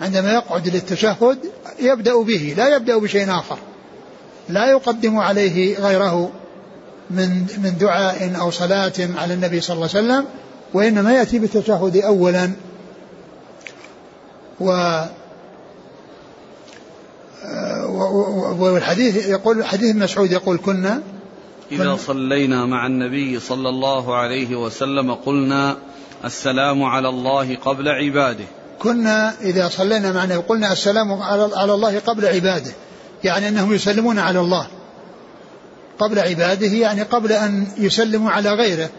[0.00, 1.38] عندما يقعد للتشهد
[1.80, 3.58] يبدأ به لا يبدأ بشيء آخر.
[4.48, 6.30] لا يقدم عليه غيره
[7.10, 7.28] من
[7.62, 10.24] من دعاء أو صلاة على النبي صلى الله عليه وسلم
[10.74, 12.50] وإنما يأتي بالتشهد أولا.
[14.60, 15.00] و
[18.58, 21.02] والحديث يقول حديث مسعود يقول كنا
[21.72, 25.76] إذا صلينا مع النبي صلى الله عليه وسلم قلنا
[26.24, 28.44] السلام على الله قبل عباده.
[28.84, 32.72] كنا إذا صلينا مع النبي قلنا السلام على الله قبل عباده
[33.24, 34.66] يعني أنهم يسلمون على الله.
[35.98, 38.90] قبل عباده يعني قبل أن يسلموا على غيره.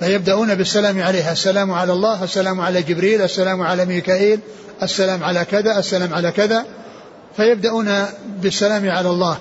[0.00, 4.40] فيبدأون بالسلام عليه السلام على الله السلام على جبريل السلام على ميكائيل
[4.82, 6.64] السلام على كذا السلام على كذا.
[7.36, 8.04] فيبدأون
[8.42, 9.38] بالسلام على الله.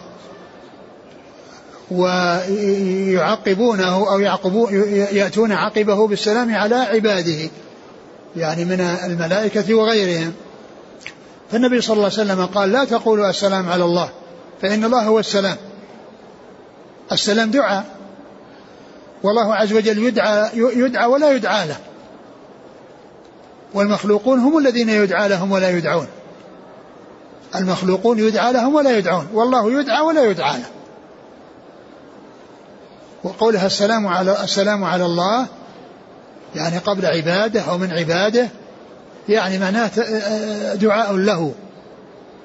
[1.91, 4.73] ويعقبونه أو يعقبون
[5.12, 7.49] يأتون عقبه بالسلام على عباده.
[8.35, 10.33] يعني من الملائكة وغيرهم.
[11.51, 14.09] فالنبي صلى الله عليه وسلم قال لا تقولوا السلام على الله
[14.61, 15.57] فإن الله هو السلام.
[17.11, 17.85] السلام دعاء.
[19.23, 21.77] والله عز وجل يدعى يدعى ولا يدعى له.
[23.73, 26.07] والمخلوقون هم الذين يدعى لهم ولا يدعون.
[27.55, 29.27] المخلوقون يدعى لهم ولا يدعون.
[29.33, 30.69] والله يدعى ولا يدعى له.
[33.23, 35.47] وقولها السلام على السلام على الله
[36.55, 38.49] يعني قبل عباده أو من عباده
[39.29, 39.91] يعني معناه
[40.73, 41.51] دعاء له.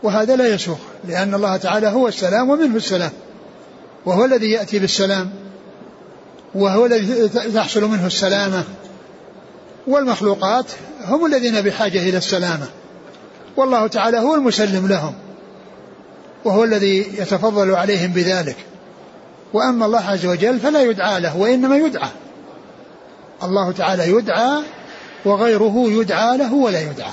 [0.02, 3.10] وهذا لا يسوق لأن الله تعالى هو السلام ومنه السلام.
[4.06, 5.30] وهو الذي يأتي بالسلام.
[6.54, 8.64] وهو الذي تحصل منه السلامة.
[9.86, 10.64] والمخلوقات
[11.04, 12.66] هم الذين بحاجة إلى السلامة.
[13.56, 15.14] والله تعالى هو المسلم لهم.
[16.44, 18.56] وهو الذي يتفضل عليهم بذلك.
[19.52, 22.08] وأما الله عز وجل فلا يدعى له وإنما يدعى.
[23.42, 24.62] الله تعالى يدعى
[25.24, 27.12] وغيره يدعى له ولا يدعى.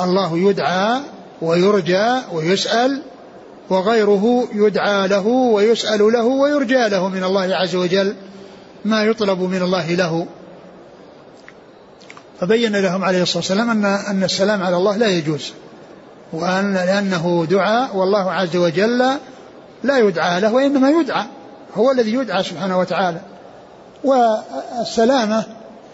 [0.00, 1.00] الله يدعى
[1.42, 3.02] ويرجى ويسأل
[3.70, 8.14] وغيره يدعى له ويسأل له ويرجى له من الله عز وجل
[8.84, 10.26] ما يطلب من الله له.
[12.40, 15.52] فبين لهم عليه الصلاة والسلام أن أن السلام على الله لا يجوز.
[16.32, 18.98] وأن لأنه دعاء والله عز وجل
[19.82, 21.24] لا يدعى له وإنما يدعى.
[21.74, 23.20] هو الذي يدعى سبحانه وتعالى.
[24.06, 25.44] والسلامة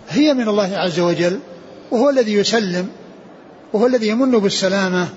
[0.09, 1.39] هي من الله عز وجل
[1.91, 2.89] وهو الذي يسلم
[3.73, 5.09] وهو الذي يمن بالسلامة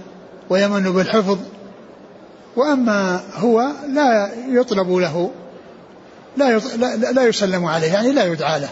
[0.49, 1.37] ويمن بالحفظ.
[2.55, 5.31] وأما هو لا يطلب له
[6.37, 6.59] لا,
[6.95, 8.69] لا يسلم عليه يعني لا يدعى له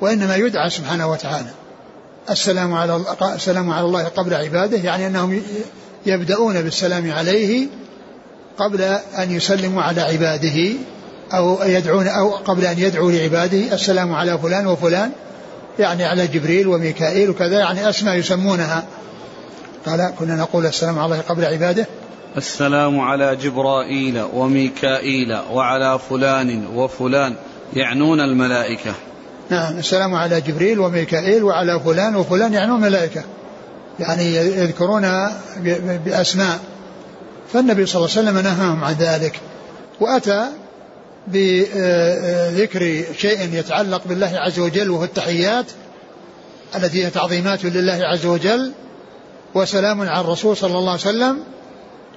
[0.00, 1.50] وإنما يدعى سبحانه وتعالى.
[2.30, 3.00] السلام على
[3.34, 5.42] السلام على الله قبل عباده يعني أنهم
[6.06, 7.66] يبدأون بالسلام عليه
[8.58, 8.82] قبل
[9.18, 10.72] أن يسلموا على عباده.
[11.32, 15.10] أو يدعون أو قبل أن يدعوا لعباده السلام على فلان وفلان
[15.78, 18.84] يعني على جبريل وميكائيل وكذا يعني أسماء يسمونها.
[19.86, 21.86] قال كنا نقول السلام على الله قبل عباده.
[22.36, 27.34] السلام على جبرائيل وميكائيل وعلى فلان وفلان
[27.74, 28.94] يعنون الملائكة.
[29.50, 33.22] نعم السلام على جبريل وميكائيل وعلى فلان وفلان يعنون الملائكة.
[33.98, 35.30] يعني يذكرون
[36.04, 36.58] بأسماء.
[37.52, 39.40] فالنبي صلى الله عليه وسلم نهاهم عن ذلك.
[40.00, 40.46] وأتى
[41.26, 45.66] بذكر شيء يتعلق بالله عز وجل وهو التحيات
[46.76, 48.72] التي هي تعظيمات لله عز وجل
[49.54, 51.38] وسلام على الرسول صلى الله عليه وسلم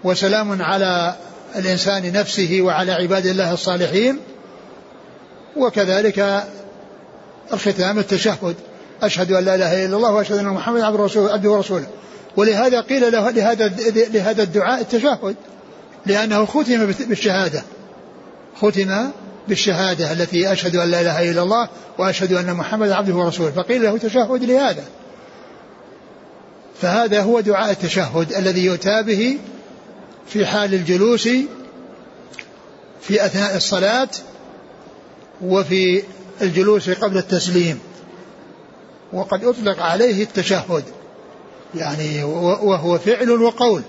[0.03, 1.15] وسلام على
[1.55, 4.19] الإنسان نفسه وعلى عباد الله الصالحين
[5.57, 6.43] وكذلك
[7.53, 8.55] الختام التشهد.
[9.03, 11.87] أشهد أن لا إله إلا الله وأشهد أن محمدا عبده ورسوله.
[12.37, 13.67] ولهذا قيل له لهذا
[14.13, 15.35] لهذا الدعاء التشهد
[16.05, 17.63] لأنه ختم بالشهادة.
[18.55, 19.11] ختم
[19.47, 23.97] بالشهادة التي أشهد أن لا إله إلا الله وأشهد أن محمدا عبده ورسوله فقيل له
[23.97, 24.83] تشهد لهذا.
[26.81, 29.37] فهذا هو دعاء التشهد الذي يؤتى به
[30.27, 31.29] في حال الجلوس
[33.01, 34.09] في أثناء الصلاة
[35.41, 36.03] وفي
[36.41, 37.79] الجلوس قبل التسليم.
[39.13, 40.83] وقد أطلق عليه التشهد
[41.75, 43.81] يعني وهو فعل وقول.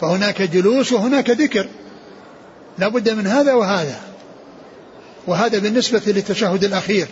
[0.00, 1.68] فهناك جلوس وهناك ذكر.
[2.78, 4.00] لا بد من هذا وهذا.
[5.26, 7.08] وهذا بالنسبة للتشهد الأخير.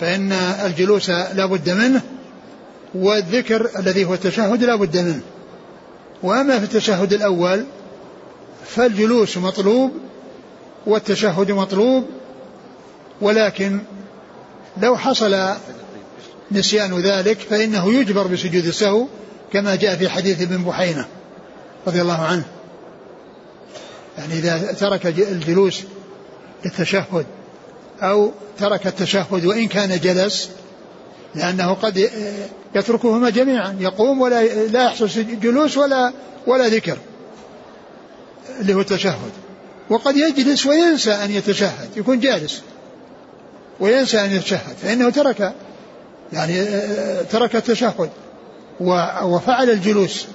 [0.00, 2.02] فإن الجلوس لا بد منه
[2.94, 5.20] والذكر الذي هو التشهد لا بد منه.
[6.22, 7.64] وأما في التشهد الأول
[8.66, 9.92] فالجلوس مطلوب
[10.86, 12.04] والتشهد مطلوب
[13.20, 13.80] ولكن
[14.82, 15.54] لو حصل
[16.52, 19.06] نسيان ذلك فإنه يجبر بسجود السهو
[19.52, 21.06] كما جاء في حديث ابن بحينة
[21.86, 22.44] رضي الله عنه.
[24.18, 25.82] يعني إذا ترك الجلوس
[26.64, 27.26] للتشهد
[28.02, 30.50] أو ترك التشهد وإن كان جلس
[31.34, 32.10] لأنه قد
[32.74, 35.08] يتركهما جميعا يقوم ولا لا يحصل
[35.40, 36.12] جلوس ولا
[36.46, 36.98] ولا ذكر
[38.60, 39.32] اللي هو التشهد.
[39.90, 42.62] وقد يجلس وينسى أن يتشهد يكون جالس
[43.80, 45.52] وينسى أن يتشهد فإنه ترك
[46.32, 46.64] يعني
[47.30, 48.10] ترك التشهد
[49.22, 50.26] وفعل الجلوس.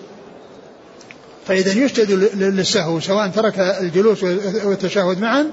[1.47, 4.23] فإذا يسجد للسهو سواء ترك الجلوس
[4.63, 5.51] والتشهد معا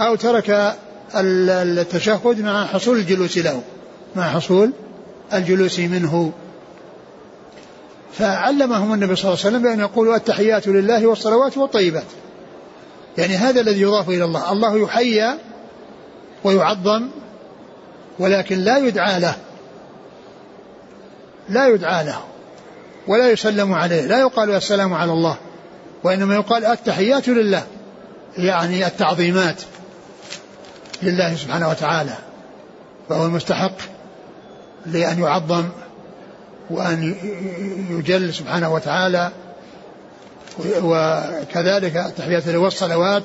[0.00, 0.76] أو ترك
[1.14, 3.62] التشهد مع حصول الجلوس له
[4.16, 4.72] مع حصول
[5.32, 6.32] الجلوس منه.
[8.12, 12.04] فعلمهم النبي صلى الله عليه وسلم بأن يقولوا التحيات لله والصلوات والطيبات.
[13.18, 14.52] يعني هذا الذي يضاف إلى الله.
[14.52, 15.34] الله يحيى
[16.44, 17.08] ويعظم
[18.18, 19.34] ولكن لا يدعى له.
[21.48, 22.29] لا يدعى له.
[23.06, 25.36] ولا يسلم عليه لا يقال السلام على الله
[26.04, 27.62] وإنما يقال التحيات لله
[28.38, 29.62] يعني التعظيمات
[31.02, 32.14] لله سبحانه وتعالى
[33.08, 33.74] فهو المستحق
[34.86, 35.64] لأن يعظم
[36.70, 37.14] وأن
[37.90, 39.30] يجل سبحانه وتعالى
[40.82, 43.22] وكذلك التحيات والصلوات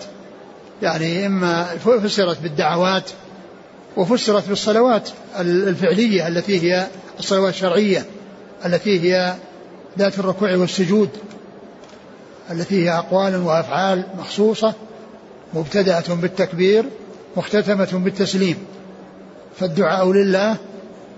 [0.81, 3.09] يعني إما فسرت بالدعوات
[3.97, 5.09] وفسرت بالصلوات
[5.39, 6.87] الفعلية التي هي
[7.19, 8.05] الصلوات الشرعية
[8.65, 9.35] التي هي
[9.97, 11.09] ذات الركوع والسجود
[12.51, 14.73] التي هي أقوال وأفعال مخصوصة
[15.53, 16.85] مبتدأة بالتكبير
[17.37, 18.57] مختتمة بالتسليم.
[19.59, 20.57] فالدعاء لله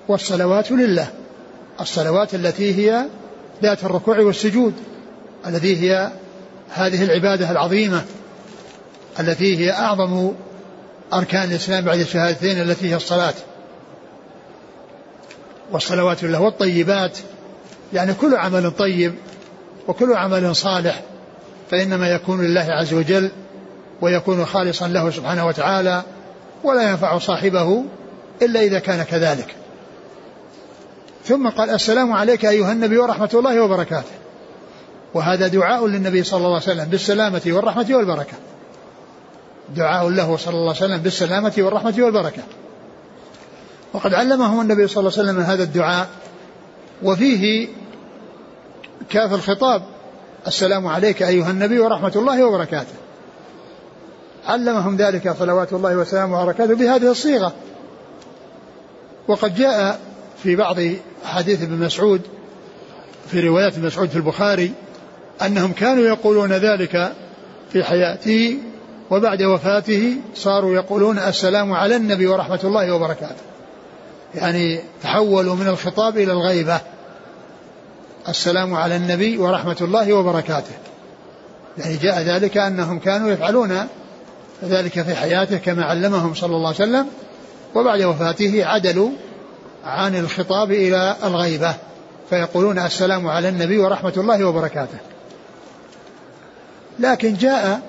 [0.08, 1.08] والصلوات لله.
[1.82, 3.06] الصلوات التي هي
[3.64, 4.74] ذات الركوع والسجود
[5.48, 6.12] التي هي
[6.70, 8.06] هذه العبادة العظيمة
[9.20, 10.32] التي هي أعظم
[11.14, 13.34] أركان الإسلام بعد الشهادتين التي هي الصلاة.
[15.72, 17.18] والصلوات له والطيبات
[17.94, 19.14] يعني كل عمل طيب
[19.88, 21.02] وكل عمل صالح
[21.72, 23.32] فإنما يكون لله عز وجل
[24.02, 26.04] ويكون خالصا له سبحانه وتعالى
[26.64, 27.84] ولا ينفع صاحبه
[28.42, 29.56] إلا إذا كان كذلك.
[31.26, 34.12] ثم قال السلام عليك أيها النبي ورحمة الله وبركاته.
[35.14, 38.34] وهذا دعاء للنبي صلى الله عليه وسلم بالسلامة والرحمة والبركة.
[39.76, 42.42] دعاء له صلى الله عليه وسلم بالسلامة والرحمة والبركة.
[43.94, 46.08] وقد علمهم النبي صلى الله عليه وسلم هذا الدعاء
[47.04, 47.68] وفيه
[49.10, 49.82] كاف الخطاب.
[50.48, 52.94] السلام عليك أيها النبي ورحمة الله وبركاته.
[54.46, 57.54] علمهم ذلك صلوات الله وسلامه وبركاته بهذه الصيغة.
[59.28, 60.00] وقد جاء
[60.44, 60.78] في بعض
[61.26, 62.22] حديث ابن مسعود
[63.28, 64.72] في روايات ابن مسعود في البخاري
[65.42, 67.14] أنهم كانوا يقولون ذلك
[67.72, 68.58] في حياته
[69.10, 73.42] وبعد وفاته صاروا يقولون السلام على النبي ورحمة الله وبركاته.
[74.36, 76.82] يعني تحولوا من الخطاب إلى الغيبة.
[78.30, 80.76] السلام على النبي ورحمة الله وبركاته.
[81.78, 83.88] يعني جاء ذلك أنهم كانوا يفعلون
[84.64, 87.08] ذلك في حياته كما علمهم صلى الله عليه وسلم
[87.76, 89.10] وبعد وفاته عدلوا
[89.86, 91.76] عن الخطاب إلى الغيبة
[92.30, 94.98] فيقولون السلام على النبي ورحمة الله وبركاته.
[97.00, 97.82] لكن جاء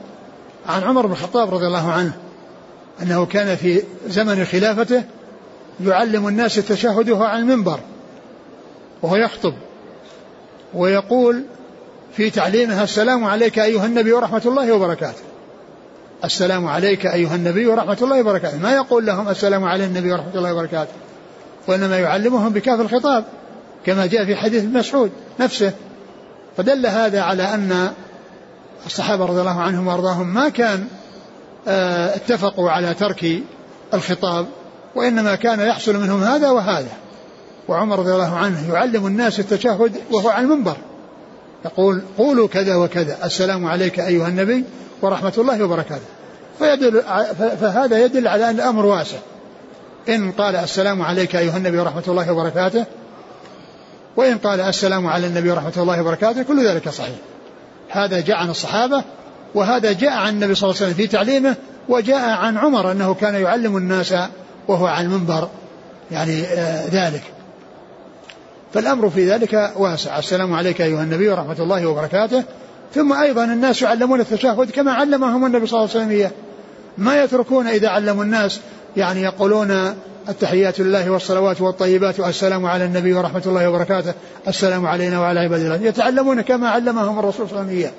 [0.68, 2.12] عن عمر بن الخطاب رضي الله عنه
[3.02, 5.02] أنه كان في زمن خلافته
[5.80, 7.80] يعلم الناس التشهد وهو على المنبر
[9.02, 9.54] وهو يخطب
[10.74, 11.44] ويقول
[12.12, 15.22] في تعليمها السلام عليك أيها النبي ورحمة الله وبركاته.
[16.24, 18.58] السلام عليك أيها النبي ورحمة الله وبركاته.
[18.58, 20.92] ما يقول لهم السلام على النبي ورحمة الله وبركاته.
[21.66, 23.24] وإنما يعلمهم بكاف الخطاب
[23.86, 25.10] كما جاء في حديث مسعود
[25.40, 25.72] نفسه.
[26.56, 27.92] فدل هذا على أن
[28.86, 30.86] الصحابة رضي الله عنهم وأرضاهم ما كان
[31.68, 33.42] آه، اتفقوا على ترك
[33.94, 34.46] الخطاب
[34.94, 36.92] وإنما كان يحصل منهم هذا وهذا.
[37.68, 40.76] وعمر رضي الله عنه يعلم الناس التشهد وهو على المنبر.
[41.64, 43.18] يقول قولوا كذا وكذا.
[43.24, 44.64] السلام عليك أيها النبي
[45.02, 46.06] ورحمة الله وبركاته.
[46.58, 47.02] فيدل
[47.60, 49.16] فهذا يدل على أن الأمر واسع.
[50.08, 52.84] إن قال السلام عليك أيها النبي ورحمة الله وبركاته
[54.16, 57.16] وإن قال السلام على النبي ورحمة الله وبركاته كل ذلك صحيح.
[57.88, 59.04] هذا جاء عن الصحابة
[59.54, 61.56] وهذا جاء عن النبي صلى الله عليه وسلم في تعليمه
[61.88, 64.14] وجاء عن عمر أنه كان يعلم الناس
[64.68, 65.48] وهو على المنبر
[66.10, 67.22] يعني آه ذلك.
[68.74, 70.18] فالأمر في ذلك واسع.
[70.18, 72.44] السلام عليك أيها النبي ورحمة الله وبركاته.
[72.94, 76.30] ثم أيضا الناس يعلمون التشهد كما علمهم النبي صلى الله عليه وسلم إياه.
[76.98, 78.60] ما يتركون إذا علموا الناس
[78.96, 79.94] يعني يقولون
[80.28, 84.14] التحيات لله والصلوات والطيبات والسلام على النبي ورحمة الله وبركاته
[84.48, 85.76] السلام علينا وعلى عباد الله.
[85.76, 87.92] يتعلمون كما علمهم الرسول صلى الله عليه وسلم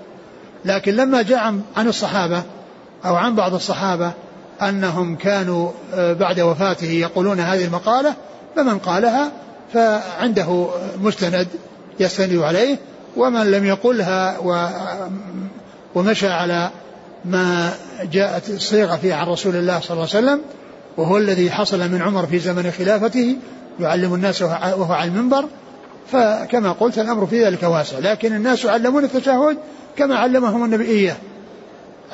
[0.66, 2.44] لكن لما جاء عن الصحابة
[3.06, 4.12] أو عن بعض الصحابة
[4.62, 8.14] أنهم كانوا آه، بعد وفاته يقولون هذه المقالة
[8.56, 9.32] فمن قالها
[9.74, 10.68] فعنده
[11.02, 11.48] مستند
[12.00, 12.78] يستند عليه
[13.18, 14.38] ومن لم يقلها
[15.96, 16.70] ومشى على
[17.26, 17.74] ما
[18.12, 20.42] جاءت الصيغة فيها عن رسول الله صلى الله عليه وسلم
[20.98, 23.36] وهو الذي حصل من عمر في زمن خلافته
[23.80, 25.46] يعلم الناس وهو على المنبر
[26.12, 29.58] فكما قلت الأمر في ذلك واسع لكن الناس يعلمون التشهد
[29.98, 31.16] كما علمهم النبي إياه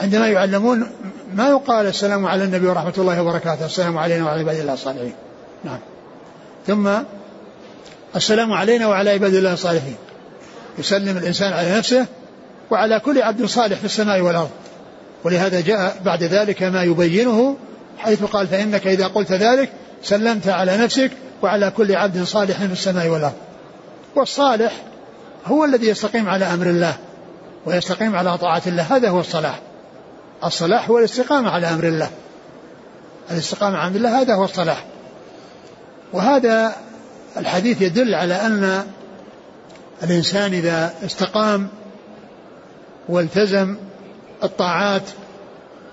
[0.02, 0.88] عندما يعلمون
[1.36, 5.14] ما يقال السلام على النبي ورحمة الله وبركاته السلام علينا وعلى عباد الله الصالحين.
[5.64, 5.80] نعم.
[6.68, 6.90] ثم
[8.16, 9.96] السلام علينا وعلى عباد الله الصالحين.
[10.78, 12.06] يسلم الإنسان على نفسه
[12.72, 14.50] وعلى كل عبد صالح في السماء والأرض.
[15.24, 17.58] ولهذا جاء بعد ذلك ما يبينه
[17.98, 19.72] حيث قال فإنك إذا قلت ذلك
[20.04, 21.12] سلمت على نفسك
[21.42, 23.36] وعلى كل عبد صالح في السماء والأرض.
[24.16, 24.72] والصالح
[25.46, 26.98] هو الذي يستقيم على أمر الله
[27.66, 29.60] ويستقيم على طاعة الله هذا هو الصلاح.
[30.44, 32.10] الصلاح هو الاستقامة على أمر الله.
[33.32, 34.86] الاستقامة على أمر الله هذا هو الصلاح.
[36.14, 36.76] وهذا
[37.38, 38.84] الحديث يدل على أن
[40.04, 41.68] الإنسان إذا استقام
[43.10, 43.76] والتزم
[44.44, 45.04] الطاعات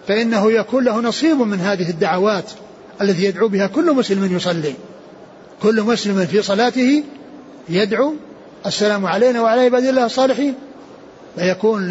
[0.09, 2.51] فإنه يكون له نصيب من هذه الدعوات
[3.01, 4.75] التي يدعو بها كل مسلم يصلي.
[5.63, 7.05] كل مسلم في صلاته
[7.69, 8.15] يدعو
[8.67, 10.55] السلام علينا وعلى عباد الله الصالحين.
[11.37, 11.89] فيكون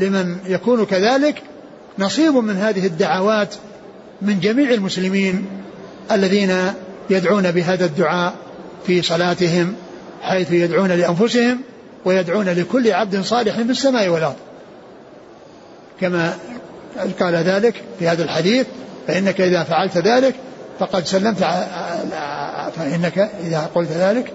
[0.00, 1.42] لمن يكون كذلك
[1.98, 3.54] نصيب من هذه الدعوات
[4.22, 5.46] من جميع المسلمين
[6.12, 6.56] الذين
[7.10, 8.34] يدعون بهذا الدعاء
[8.86, 9.74] في صلاتهم
[10.22, 11.60] حيث يدعون لأنفسهم
[12.04, 14.36] ويدعون لكل عبد صالح في السماء والأرض.
[16.00, 16.34] كما
[17.20, 18.66] قال ذلك في هذا الحديث
[19.06, 20.34] فإنك إذا فعلت ذلك
[20.78, 21.38] فقد سلمت
[22.76, 24.32] فإنك إذا قلت ذلك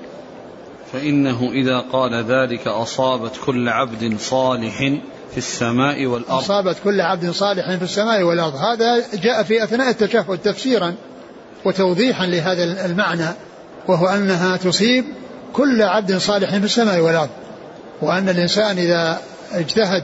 [0.94, 4.98] فإنه إذا قال ذلك أصابت كل عبد صالح
[5.32, 6.44] في السماء والأرض.
[6.44, 8.56] أصابت كل عبد صالح في السماء والأرض.
[8.56, 10.96] هذا جاء في أثناء التشهد تفسيرا
[11.66, 13.28] وتوضيحا لهذا المعنى
[13.88, 15.06] وهو أنها تصيب
[15.54, 17.30] كل عبد صالح في السماء والأرض.
[18.02, 19.22] وأن الإنسان إذا
[19.52, 20.04] اجتهد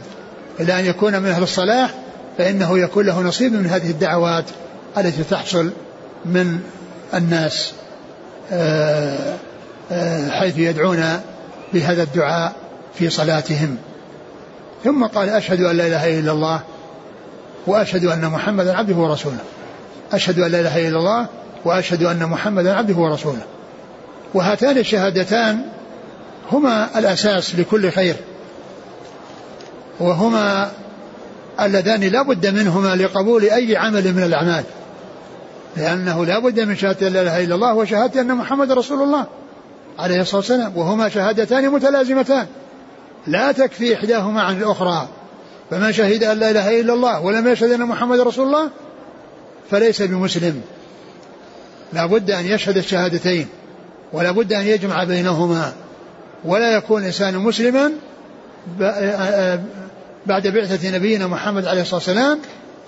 [0.60, 1.94] إلى أن يكون من أهل الصلاح
[2.38, 4.46] فإنه يكون له نصيب من هذه الدعوات
[4.98, 5.72] التي تحصل
[6.26, 6.60] من
[7.14, 7.74] الناس
[8.52, 9.38] آه
[10.30, 11.20] حيث يدعون
[11.74, 12.56] بهذا الدعاء
[12.94, 13.78] في صلاتهم.
[14.88, 16.62] ثم قال أشهد أن لا إله إلا الله
[17.68, 19.44] وأشهد أن محمدا عبده ورسوله.
[20.14, 21.28] أشهد أن لا إله إلا الله
[21.66, 23.42] وأشهد أن محمدا عبده ورسوله.
[24.34, 25.62] وهاتان الشهادتان
[26.52, 28.16] هما الأساس لكل خير.
[30.00, 30.72] وهما
[31.62, 34.64] اللذان لا بد منهما لقبول أي عمل من الأعمال.
[35.78, 39.26] لأنه لا بد من شهادة لا إله إلا الله وشهادة أن محمد رسول الله
[40.00, 40.78] عليه الصلاة والسلام.
[40.78, 42.48] وهما شهادتان متلازمتان.
[43.28, 45.08] لا تكفي إحداهما عن الأخرى.
[45.70, 48.70] فمن شهد أن لا إله إلا الله ولم يشهد أن محمد رسول الله
[49.72, 50.62] فليس بمسلم.
[51.94, 53.48] لا بد أن يشهد الشهادتين
[54.14, 55.74] ولا بد أن يجمع بينهما.
[56.46, 57.92] ولا يكون إنسان مسلما
[60.26, 62.40] بعد بعثة نبينا محمد عليه الصلاة والسلام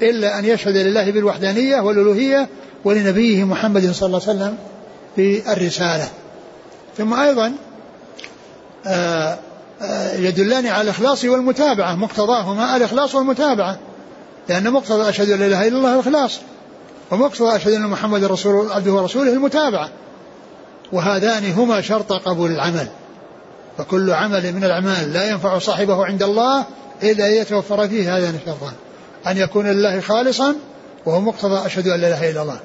[0.01, 2.47] إلا أن يشهد لله بالوحدانية والألوهية
[2.85, 4.57] ولنبيه محمد صلى الله عليه وسلم
[5.17, 6.07] بالرسالة
[6.97, 7.53] ثم أيضا
[8.87, 9.37] آه، آه،
[10.15, 13.80] يدلان على الإخلاص والمتابعة مقتضاهما الإخلاص والمتابعة
[14.49, 16.39] لأن مقتضى أشهد أن لا إله إلا الله الإخلاص
[17.11, 19.89] ومقتضى أشهد أن محمد رسول عبده ورسوله المتابعة
[20.91, 22.88] وهذان هما شرط قبول العمل.
[23.77, 26.65] فكل عمل من الأعمال لا ينفع صاحبه عند الله
[27.03, 28.73] إلا أن يتوفر فيه هذان الشرطان.
[29.27, 30.55] أن يكون لله خالصا
[31.05, 32.59] وهو مقتضى أشهد أن لا إله إلا الله.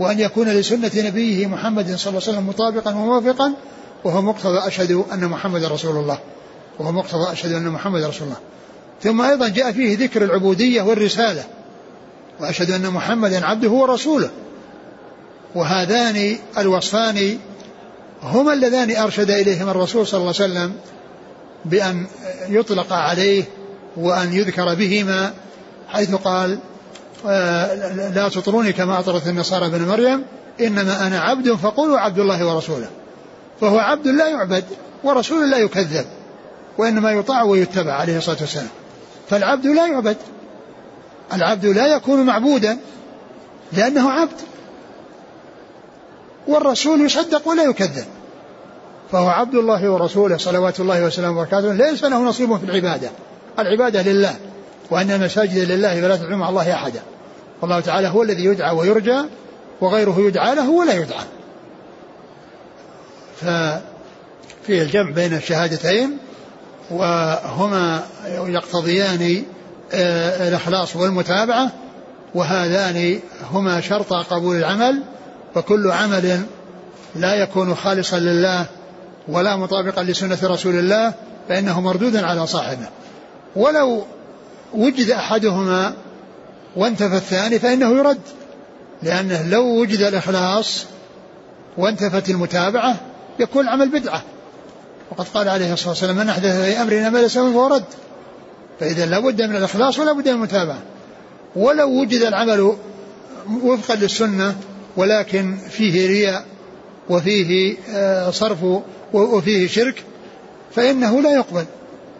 [0.00, 3.54] وأن يكون لسنة نبيه محمد صلى الله عليه وسلم مطابقا وموافقا
[4.04, 6.18] وهو مقتضى أشهد أن محمد رسول الله.
[6.78, 8.38] وهو مقتضى أشهد أن محمد رسول الله.
[9.02, 11.44] ثم أيضا جاء فيه ذكر العبودية والرسالة
[12.40, 14.30] وأشهد أن محمدا عبده ورسوله.
[15.54, 17.38] وهذان الوصفان
[18.22, 20.72] هما اللذان أرشد إليهما الرسول صلى الله عليه وسلم
[21.64, 22.06] بأن
[22.48, 23.44] يطلق عليه
[23.96, 25.32] وأن يذكر بهما
[25.88, 26.58] حيث قال
[28.14, 30.24] لا تطروني كما أطرت النصارى بن مريم
[30.60, 32.88] إنما أنا عبد فقولوا عبد الله ورسوله.
[33.60, 34.64] فهو عبد لا يعبد
[35.04, 36.04] ورسول لا يكذب.
[36.78, 38.68] وإنما يطاع ويتبع عليه الصلاة والسلام.
[39.30, 40.16] فالعبد لا يعبد.
[41.32, 42.78] العبد لا يكون معبودا
[43.72, 44.40] لأنه عبد.
[46.46, 48.04] والرسول يصدق ولا يكذب.
[49.12, 51.72] فهو عبد الله ورسوله صلوات الله وسلامه وبركاته.
[51.72, 53.10] ليس له نصيب في العبادة.
[53.58, 54.34] العبادة لله
[54.90, 57.02] وأن المساجد لله فلا تدعو مع الله أحدا.
[57.62, 59.20] والله تعالى هو الذي يدعى ويرجى
[59.80, 61.24] وغيره يدعى له ولا يدعى.
[63.40, 66.18] ففي الجمع بين الشهادتين
[66.90, 69.42] وهما يقتضيان
[69.92, 71.72] آه، الإخلاص والمتابعة
[72.34, 73.20] وهذان
[73.50, 75.02] هما شرط قبول العمل
[75.54, 76.40] فكل عمل
[77.16, 78.66] لا يكون خالصا لله
[79.28, 81.14] ولا مطابقا لسنة رسول الله
[81.48, 82.86] فإنه مردود على صاحبه.
[83.56, 84.04] ولو
[84.74, 85.94] وجد أحدهما
[86.76, 88.20] وانتفى الثاني فإنه يرد
[89.02, 90.84] لأنه لو وجد الإخلاص
[91.76, 92.96] وانتفت المتابعة
[93.38, 94.22] يكون العمل بدعة.
[95.10, 97.84] وقد قال عليه الصلاة والسلام من أحدث في أمرنا ما ليس فهو رد.
[98.80, 100.78] فإذا لابد من الإخلاص ولا بد من المتابعة.
[101.56, 102.72] ولو وجد العمل
[103.62, 104.56] وفقا للسنة
[104.96, 106.44] ولكن فيه رياء
[107.10, 108.58] وفيه آه، صرف
[109.12, 110.04] وفيه شرك
[110.74, 111.64] فإنه لا يقبل.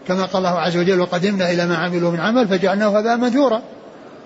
[0.07, 3.61] كما قال الله عز وجل وقدمنا إلى ما عملوا من عمل فجعلناه هباء منثورا.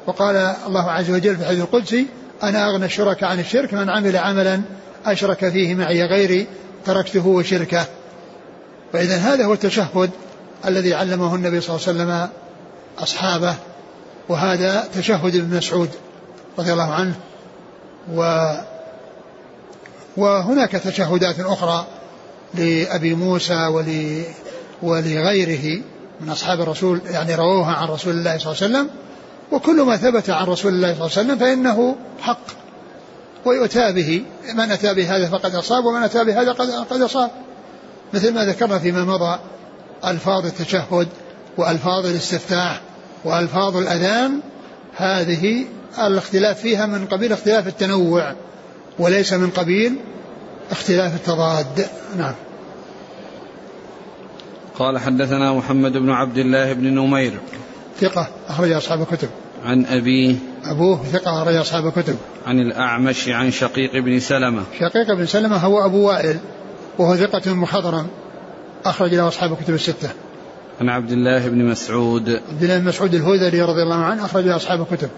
[0.07, 0.36] وقال
[0.68, 2.05] الله عز وجل في الحديث القدسي
[2.43, 4.62] أنا أغنى الشركاء عن الشرك من عمل عملا
[5.05, 6.47] أشرك فيه معي غيري
[6.86, 7.86] تركته وشركه.
[8.94, 10.10] فإذا هذا هو التشهد
[10.66, 12.30] الذي علمه النبي صلى الله عليه وسلم
[13.00, 13.56] أصحابه
[14.30, 15.90] وهذا تشهد ابن مسعود
[16.60, 17.16] رضي الله عنه
[18.14, 18.52] و
[20.18, 21.88] وهناك تشهدات أخرى
[22.54, 24.24] لأبي موسى ول
[24.82, 25.82] ولغيره
[26.22, 28.90] من أصحاب الرسول يعني رووها عن رسول الله صلى الله عليه وسلم
[29.52, 32.48] وكل ما ثبت عن رسول الله صلى الله عليه وسلم فإنه حق
[33.46, 34.24] ويؤتى به
[34.54, 37.32] من أتى بهذا فقد أصاب ومن أتى بهذا قد, قد أصاب.
[38.14, 39.39] مثل ما ذكرنا فيما مضى
[40.05, 41.07] ألفاظ التشهد
[41.57, 42.82] وألفاظ الاستفتاح
[43.26, 44.39] وألفاظ الأذان
[44.95, 45.66] هذه
[45.99, 48.34] الاختلاف فيها من قبيل اختلاف التنوع
[48.99, 49.95] وليس من قبيل
[50.72, 51.88] اختلاف التضاد.
[52.18, 52.34] نعم.
[54.80, 57.34] قال حدثنا محمد بن عبد الله بن نمير
[57.99, 59.30] ثقة أخرج أصحاب الكتب.
[59.66, 60.36] عن أبيه
[60.66, 62.16] أبوه ثقة أخرج أصحاب الكتب.
[62.47, 64.64] عن الأعمش عن شقيق بن سلمة.
[64.80, 66.39] شقيق بن سلمة هو أبو وائل.
[67.00, 68.08] وهو ثقة مخضرم
[68.86, 70.10] أخرج له أصحاب الكتب الستة.
[70.82, 72.30] عن عبد الله بن مسعود.
[72.30, 75.10] عبد الله بن مسعود الهذلي رضي الله عنه أخرج له أصحاب الكتب.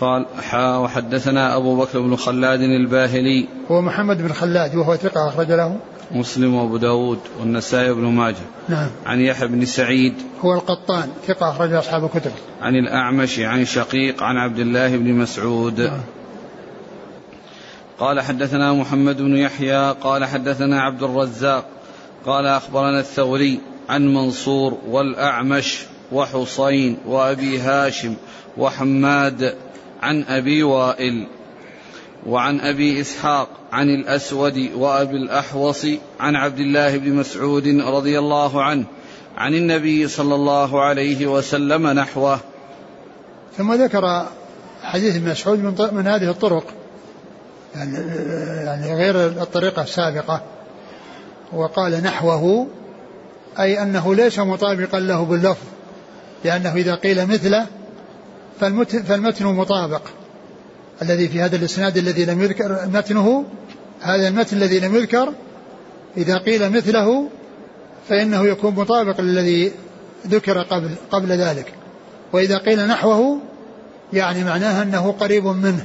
[0.00, 3.48] قال حا وحدثنا أبو بكر بن خلاد الباهلي.
[3.70, 5.76] هو محمد بن خلاد وهو ثقة أخرج له.
[6.10, 8.46] مسلم وأبو داود والنسائي بن ماجه.
[8.68, 8.88] نعم.
[9.06, 10.14] عن يحيى بن سعيد.
[10.40, 12.32] هو القطان ثقة أخرج أصحاب الكتب.
[12.62, 15.80] عن الأعمش عن شقيق عن عبد الله بن مسعود.
[15.80, 16.00] نعم.
[18.00, 21.64] قال حدثنا محمد بن يحيى قال حدثنا عبد الرزاق
[22.26, 25.78] قال أخبرنا الثوري عن منصور والأعمش
[26.12, 28.14] وحصين وأبي هاشم
[28.58, 29.54] وحماد
[30.02, 31.26] عن أبي وائل
[32.26, 35.86] وعن أبي إسحاق عن الأسود وأبي الأحوص
[36.20, 38.84] عن عبد الله بن مسعود رضي الله عنه
[39.36, 42.40] عن النبي صلى الله عليه وسلم نحوه.
[43.56, 44.26] ثم ذكر
[44.82, 46.79] حديث مسعود من, من هذه الطرق.
[47.74, 47.98] يعني,
[48.64, 50.42] يعني غير الطريقة السابقة.
[51.52, 52.66] وقال نحوه
[53.58, 55.64] أي أنه ليس مطابقا له باللفظ
[56.44, 57.66] لأنه إذا قيل مثله
[59.08, 60.02] فالمتن مطابق.
[61.02, 63.44] الذي في هذا الإسناد الذي لم يذكر متنه
[64.00, 65.32] هذا المتن الذي لم يذكر
[66.16, 67.28] إذا قيل مثله
[68.08, 69.72] فإنه يكون مطابق للذي
[70.26, 71.74] ذكر قبل قبل ذلك.
[72.32, 73.38] وإذا قيل نحوه
[74.12, 75.84] يعني معناه أنه قريب منه.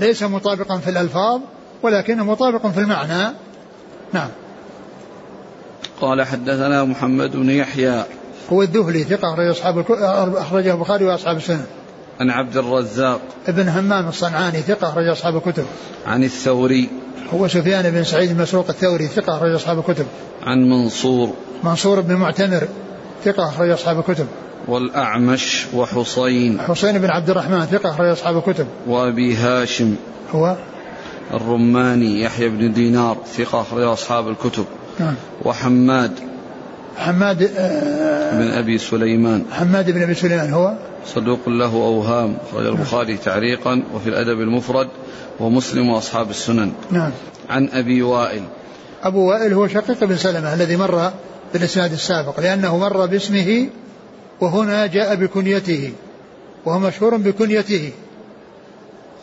[0.00, 1.40] ليس مطابقا في الألفاظ
[1.82, 3.34] ولكنه مطابق في المعنى.
[4.12, 4.28] نعم.
[6.00, 8.04] قال حدثنا محمد بن يحيى.
[8.52, 9.84] هو الذهلي ثقة أخرج أصحاب
[10.36, 11.66] أخرجه البخاري وأصحاب السنة.
[12.20, 13.20] عن عبد الرزاق.
[13.48, 15.64] ابن همام الصنعاني ثقة أخرج أصحاب الكتب.
[16.06, 16.88] عن الثوري.
[17.34, 20.06] هو سفيان بن سعيد المسروق الثوري ثقة أخرج أصحاب الكتب.
[20.42, 21.32] عن منصور.
[21.64, 22.68] منصور بن معتمر
[23.24, 24.26] ثقة أخرج أصحاب الكتب.
[24.68, 28.66] والأعمش وحصين حسين بن عبد الرحمن ثقة أخرج أصحاب الكتب.
[28.86, 29.96] وأبي هاشم.
[30.34, 30.56] هو؟
[31.34, 34.64] الرماني يحيى بن دينار ثقة أخرج أصحاب الكتب.
[35.00, 35.14] نعم.
[35.44, 36.12] وحماد.
[36.96, 39.44] حماد آه بن أبي سليمان.
[39.52, 40.74] حماد بن أبي سليمان هو؟
[41.06, 44.88] صدوق له أوهام أخرج البخاري تعليقا وفي الأدب المفرد
[45.40, 46.72] ومسلم وأصحاب السنن.
[46.90, 47.10] نعم.
[47.50, 48.42] عن أبي وائل.
[49.02, 51.10] أبو وائل هو شقيق بن سلمة الذي مر
[51.52, 53.66] بالإسناد السابق لأنه مر باسمه
[54.40, 55.92] وهنا جاء بكنيته
[56.64, 57.92] وهو مشهور بكنيته.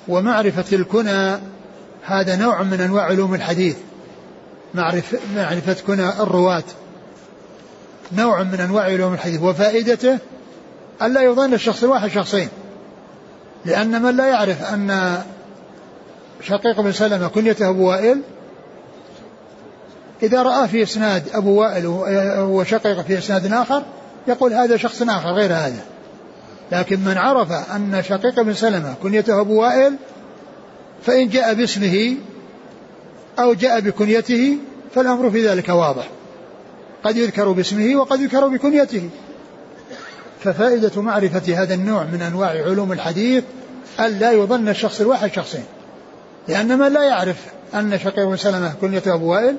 [0.08, 1.40] ومعرفة الكنى
[2.04, 3.78] هذا نوع من أنواع علوم الحديث.
[4.74, 6.64] معرفة, معرفة كنى الرواة.
[8.12, 9.42] نوع من أنواع علوم الحديث.
[9.42, 10.18] وفائدته
[11.02, 12.50] ألا يظن الشخص الواحد شخصين.
[13.66, 15.18] لأن من لا يعرف أن
[16.42, 18.22] شقيق بن سلمة كنيته أبو وائل
[20.24, 21.88] إذا رأى في إسناد أبو وائل
[22.40, 23.84] وشقيق في إسناد آخر
[24.28, 25.84] يقول هذا شخص آخر غير هذا.
[26.72, 29.96] لكن من عرف أن شقيق بن سلمة كنيته أبو وائل
[31.04, 32.16] فإن جاء باسمه
[33.40, 34.58] أو جاء بكنيته
[34.96, 36.10] فالأمر في ذلك واضح.
[37.04, 39.10] قد يذكر باسمه وقد يذكر بكنيته.
[40.40, 43.44] ففائدة معرفة هذا النوع من أنواع علوم الحديث
[44.00, 45.66] ألا يظن الشخص الواحد شخصين.
[46.48, 47.38] لأن من لا يعرف
[47.76, 49.56] أن شقيق بن سلمة كنيته أبو وائل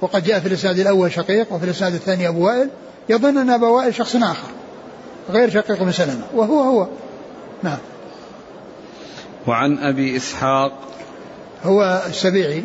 [0.00, 2.68] وقد جاء في الإسناد الأول شقيق وفي الإسناد الثاني أبو وائل
[3.08, 4.48] يظن أن أبا وائل شخص آخر
[5.30, 6.86] غير شقيق بن سلمة وهو هو.
[7.62, 7.78] نعم.
[9.46, 10.72] وعن أبي إسحاق
[11.64, 12.64] هو السبيعي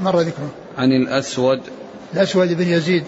[0.00, 0.50] مر ذكره.
[0.78, 1.60] عن الأسود.
[2.14, 3.04] الأسود بن يزيد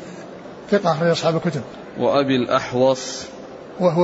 [0.70, 1.62] ثقة أخرج أصحاب الكتب.
[1.98, 3.22] وأبي الأحوص.
[3.80, 4.02] وهو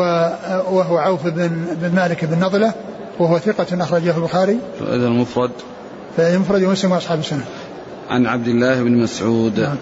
[0.70, 1.48] وهو عوف بن
[1.82, 2.72] بن مالك بن نضلة
[3.18, 4.58] وهو ثقة أخرجه البخاري.
[4.80, 5.50] الأدب المفرد.
[6.16, 7.44] في المفرد ومسلم وأصحاب السنة.
[8.10, 9.60] عن عبد الله بن مسعود.
[9.60, 9.76] نعم.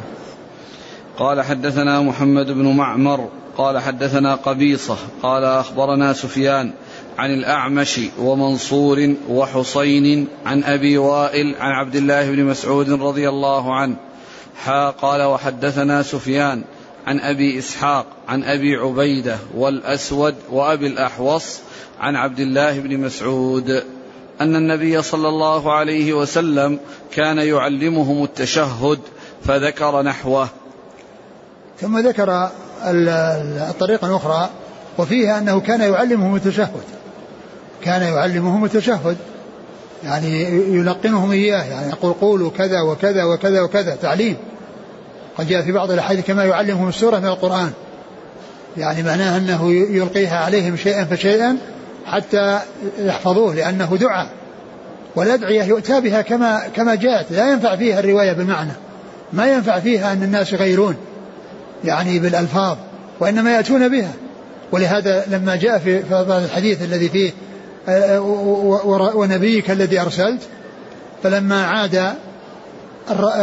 [1.18, 6.72] قال حدثنا محمد بن معمر قال حدثنا قبيصة قال أخبرنا سفيان
[7.18, 13.96] عن الأعمش ومنصور وحسين عن أبي وائل عن عبد الله بن مسعود رضي الله عنه
[14.64, 16.64] حا قال وحدثنا سفيان
[17.06, 21.60] عن أبي إسحاق عن أبي عبيدة والأسود وأبي الأحوص
[22.00, 23.82] عن عبد الله بن مسعود
[24.40, 26.78] أن النبي صلى الله عليه وسلم
[27.12, 28.98] كان يعلمهم التشهد
[29.44, 30.48] فذكر نحوه.
[31.82, 32.50] ثم ذكر
[33.70, 34.50] الطريقة الأخرى
[34.98, 36.82] وفيها أنه كان يعلمهم التشهد.
[37.84, 39.16] كان يعلمهم التشهد.
[40.04, 40.42] يعني
[40.76, 44.36] يلقنهم إياه يعني يقول قولوا كذا وكذا وكذا وكذا تعليم.
[45.38, 47.70] قد جاء في بعض الأحاديث كما يعلمهم السورة من القرآن.
[48.76, 51.56] يعني معناه أنه يلقيها عليهم شيئا فشيئا
[52.06, 52.58] حتى
[52.98, 54.28] يحفظوه لأنه دعاء.
[55.16, 57.26] والأدعية يؤتى بها كما كما جاءت.
[57.32, 58.72] لا ينفع فيها الرواية بالمعنى.
[59.32, 60.96] ما ينفع فيها أن الناس يغيرون.
[61.84, 62.76] يعني بالألفاظ
[63.20, 64.12] وإنما يأتون بها.
[64.72, 66.02] ولهذا لما جاء في
[66.44, 67.32] الحديث الذي فيه
[67.88, 68.20] آه،
[69.14, 70.40] ونبيك الذي أرسلت
[71.22, 72.14] فلما عاد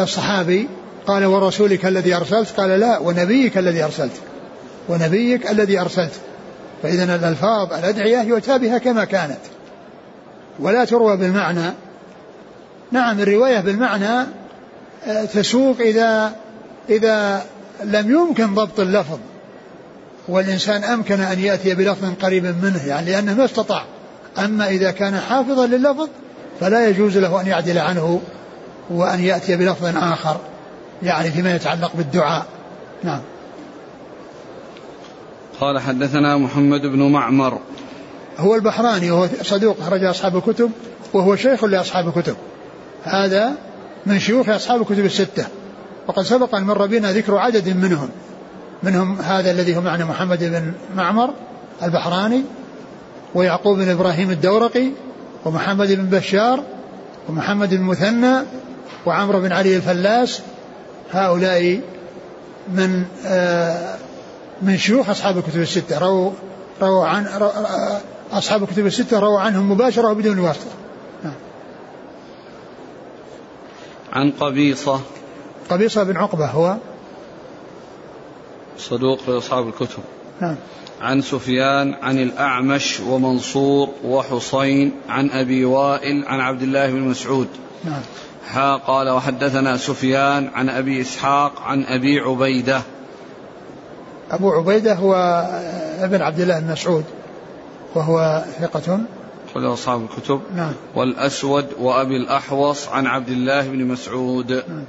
[0.03, 0.67] الصحابي
[1.07, 4.11] قال ورسولك الذي أرسلت قال لا ونبيك الذي أرسلت.
[4.89, 6.13] ونبيك الذي أرسلت.
[6.83, 9.39] فإذا الألفاظ الأدعية يؤتى بها كما كانت.
[10.59, 11.73] ولا تروى بالمعنى.
[12.91, 14.27] نعم الرواية بالمعنى
[15.07, 16.31] آه، تسوق إذا
[16.89, 17.43] إذا
[17.83, 19.19] لم يمكن ضبط اللفظ
[20.27, 23.83] والإنسان أمكن أن يأتي بلفظ قريب منه يعني لأنه ما استطاع.
[24.37, 26.07] أما إذا كان حافظا لللفظ
[26.59, 28.21] فلا يجوز له أن يعدل عنه
[28.89, 30.37] وأن يأتي بلفظ آخر
[31.03, 32.45] يعني فيما يتعلق بالدعاء.
[33.03, 33.21] نعم.
[35.59, 37.59] قال حدثنا محمد بن معمر.
[38.37, 40.71] هو البحراني وهو صدوق أخرج أصحاب الكتب
[41.13, 42.35] وهو شيخ لأصحاب الكتب.
[43.03, 43.53] هذا
[44.05, 45.45] من شيوخ أصحاب الكتب الستة.
[46.09, 48.09] وقد سبق أن مر بنا ذكر عدد منهم
[48.83, 51.33] منهم هذا الذي هو معنى محمد بن معمر
[51.83, 52.43] البحراني
[53.35, 54.87] ويعقوب بن إبراهيم الدورقي
[55.45, 56.63] ومحمد بن بشار
[57.29, 58.35] ومحمد بن مثنى
[59.05, 60.41] وعمرو بن علي الفلاس
[61.11, 61.81] هؤلاء
[62.73, 63.95] من آه
[64.61, 66.31] من شيوخ أصحاب الكتب الستة رووا
[66.81, 67.51] رووا عن رو
[68.31, 70.71] أصحاب الكتب الستة رووا عنهم مباشرة وبدون واسطة
[71.23, 71.33] نعم.
[74.13, 75.01] عن قبيصة
[75.69, 76.75] قبيصة بن عقبة هو
[78.77, 80.03] صدوق لأصحاب الكتب.
[80.41, 80.55] نعم.
[81.01, 87.47] عن سفيان عن الأعمش ومنصور وحصين عن أبي وائل عن عبد الله بن مسعود.
[87.83, 88.01] نعم.
[88.47, 92.81] حا قال وحدثنا سفيان عن أبي إسحاق عن أبي عبيدة.
[94.31, 95.15] أبو عبيدة هو
[95.99, 97.03] ابن عبد الله بن مسعود
[97.95, 98.99] وهو ثقة.
[99.49, 100.41] أخرجه أصحاب الكتب.
[100.55, 100.73] نعم.
[100.95, 104.51] والأسود وأبي الأحوص عن عبد الله بن مسعود.
[104.51, 104.83] نعم.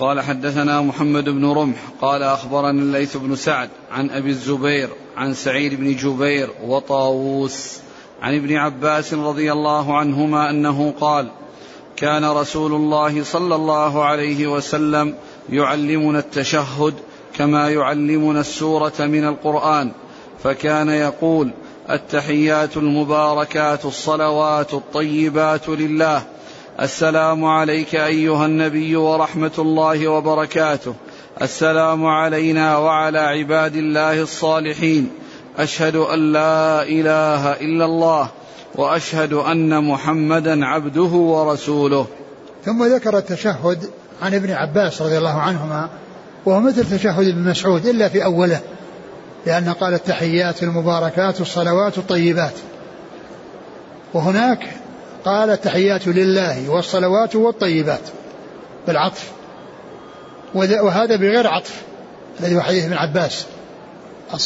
[0.00, 5.74] قال حدثنا محمد بن رمح قال أخبرنا الليث بن سعد عن أبي الزبير عن سعيد
[5.74, 7.78] بن جبير وطاووس
[8.22, 11.28] عن ابن عباس رضي الله عنهما أنه قال
[11.96, 15.14] كان رسول الله صلى الله عليه وسلم
[15.50, 16.94] يعلمنا التشهد
[17.36, 19.92] كما يعلمنا السورة من القرآن
[20.44, 21.50] فكان يقول
[21.90, 26.22] التحيات المباركات الصلوات الطيبات لله
[26.78, 30.94] السلام عليك أيها النبي ورحمة الله وبركاته.
[31.42, 35.10] السلام علينا وعلى عباد الله الصالحين.
[35.58, 38.28] أشهد أن لا إله إلا الله
[38.74, 42.06] وأشهد أن محمدا عبده ورسوله.
[42.64, 43.90] ثم ذكر التشهد
[44.22, 45.88] عن ابن عباس رضي الله عنهما
[46.46, 48.60] وهو مثل تشهد ابن مسعود إلا في أوله
[49.46, 52.54] لأن قال التحيات المباركات الصلوات الطيبات.
[54.14, 54.79] وهناك
[55.24, 58.00] قال التحيات لله والصلوات والطيبات
[58.86, 59.30] بالعطف.
[60.54, 61.82] وهذا بغير عطف
[62.40, 63.46] الذي هو حديث ابن عباس.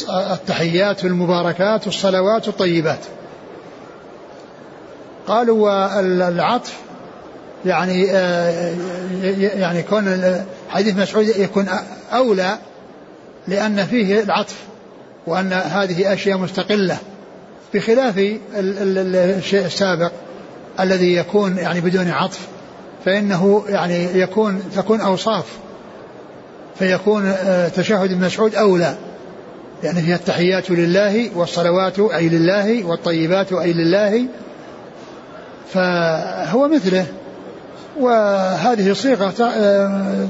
[0.09, 2.99] التحيات المباركات الصلوات الطيبات
[5.27, 6.73] قالوا والعطف
[7.65, 8.75] يعني آه،
[9.37, 10.35] يعني كون
[10.69, 11.69] حديث مسعود يكون
[12.13, 12.57] أولى
[13.47, 14.55] لأن فيه العطف
[15.27, 16.97] وأن هذه أشياء مستقلة
[17.73, 20.11] بخلاف الشيء السابق.
[20.79, 22.47] الذي يكون يعني بدون عطف
[23.05, 25.45] فإنه يعني يكون تكون أوصاف
[26.79, 28.95] فيكون آه، تشهد ابن مسعود أولى
[29.83, 34.25] يعني فيها التحيات لله والصلوات أي لله والطيبات أي لله
[35.73, 37.05] فهو مثله.
[37.99, 40.27] وهذه صيغة آه،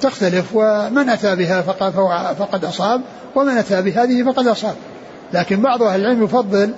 [0.00, 0.44] تختلف.
[0.54, 1.62] ومن أتى بها
[2.38, 3.00] فقد أصاب
[3.34, 4.74] ومن أتى بهذه فقد أصاب.
[5.32, 6.70] لكن بعض أهل العلم يفضل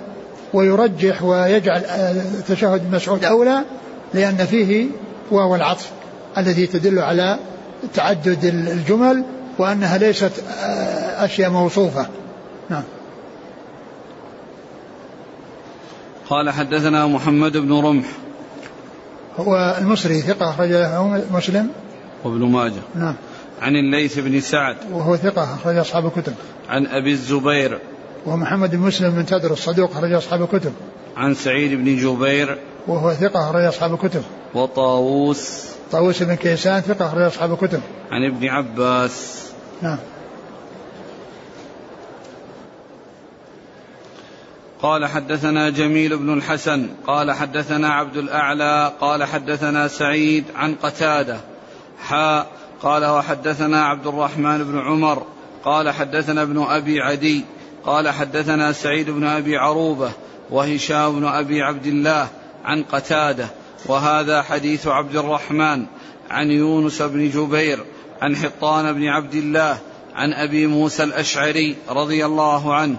[0.53, 3.65] ويرجح ويجعل آه، تشهد مسعود أولى
[4.13, 4.87] لأن فيه
[5.31, 5.91] واو العطف
[6.37, 7.39] الذي تدل على
[7.93, 9.23] تعدد الجمل
[9.57, 12.07] وأنها ليست آه، أشياء موصوفة.
[12.69, 12.83] نعم.
[16.29, 18.05] قال حدثنا محمد بن رمح.
[19.37, 21.69] هو المصري ثقة أخرج له مسلم.
[22.23, 22.81] وابن ماجه.
[22.95, 23.15] نعم.
[23.61, 24.75] عن الليث بن سعد.
[24.91, 26.33] وهو ثقة أخرج أصحاب الكتب.
[26.69, 27.79] عن أبي الزبير.
[28.25, 30.73] ومحمد بن مسلم بن تدر الصدوق أخرج أصحاب الكتب.
[31.17, 32.57] عن سعيد بن جبير.
[32.87, 34.23] وهو ثقة أخرج أصحاب الكتب.
[34.53, 35.65] وطاووس.
[35.91, 37.81] طاووس بن كيسان ثقة أخرج أصحاب الكتب.
[38.11, 39.45] عن ابن عباس.
[39.81, 39.97] نعم.
[44.81, 51.37] قال حدثنا جميل بن الحسن قال حدثنا عبد الأعلى قال حدثنا سعيد عن قتادة.
[51.99, 52.47] حاء
[52.81, 55.23] قال وحدثنا عبد الرحمن بن عمر
[55.65, 57.45] قال حدثنا ابن أبي عدي.
[57.85, 60.11] قال حدثنا سعيد بن أبي عروبة
[60.49, 62.27] وهشام بن أبي عبد الله
[62.65, 63.47] عن قتادة
[63.85, 65.85] وهذا حديث عبد الرحمن
[66.29, 67.79] عن يونس بن جبير
[68.21, 69.77] عن حطان بن عبد الله
[70.15, 72.97] عن أبي موسى الأشعري رضي الله عنه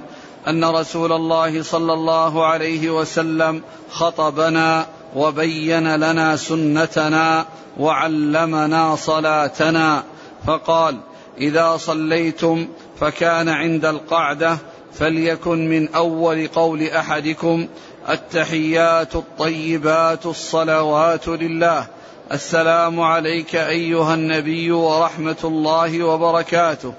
[0.48, 7.46] أن رسول الله صلى الله عليه وسلم خطبنا وبين لنا سنتنا
[7.78, 10.04] وعلمنا صلاتنا
[10.46, 11.00] فقال
[11.38, 12.68] إذا صليتم
[13.00, 14.58] فكان عند القعدة
[14.98, 17.66] فليكن من أول قول أحدكم
[18.08, 21.86] التحيات الطيبات الصلوات لله.
[22.32, 26.92] السلام عليك أيها النبي ورحمة الله وبركاته.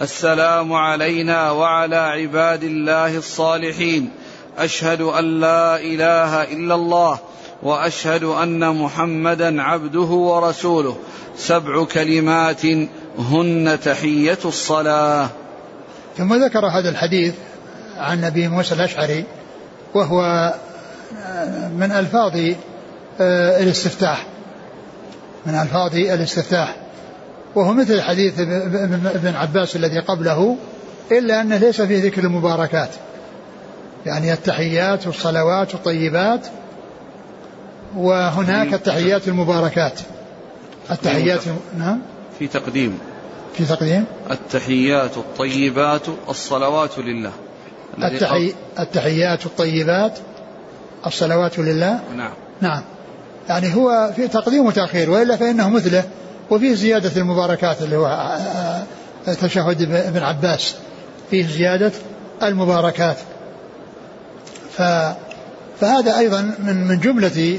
[0.00, 4.10] السلام علينا وعلى عباد الله الصالحين.
[4.58, 7.18] أشهد أن لا إله إلا الله
[7.62, 10.96] وأشهد أن محمدا عبده ورسوله.
[11.36, 12.66] سبع كلمات
[13.18, 15.28] هن تحية الصلاة.
[16.16, 17.34] ثم ذكر هذا الحديث
[17.98, 19.24] عن ابي موسى الأشعري
[19.94, 20.54] وهو
[21.76, 22.36] من ألفاظ
[23.20, 24.26] آه، الاستفتاح.
[25.46, 26.76] من ألفاظ الاستفتاح.
[27.54, 30.56] وهو مثل حديث ابن عباس الذي قبله
[31.12, 32.90] إلا أنه ليس فيه ذكر المباركات.
[34.06, 36.46] يعني التحيات والصلوات والطيبات
[37.96, 40.00] وهناك التحيات المباركات.
[40.90, 41.40] التحيات
[41.78, 42.00] نعم؟
[42.38, 42.98] في تقديم.
[43.54, 47.32] في تقديم؟ التحيات الطيبات الصلوات لله.
[47.98, 48.54] التحي...
[48.78, 50.18] التحيات الطيبات
[51.06, 52.32] الصلوات لله؟ نعم.
[52.60, 52.82] نعم.
[53.48, 56.04] يعني هو في تقديم وتأخير وإلا فإنه مثله.
[56.50, 58.10] وفيه زيادة المباركات اللي هو آه،
[59.28, 60.74] آه، تشهد ابن عباس.
[61.30, 61.92] فيه زيادة
[62.42, 63.16] المباركات.
[64.76, 64.82] ف
[65.80, 67.58] فهذا أيضا من من جملة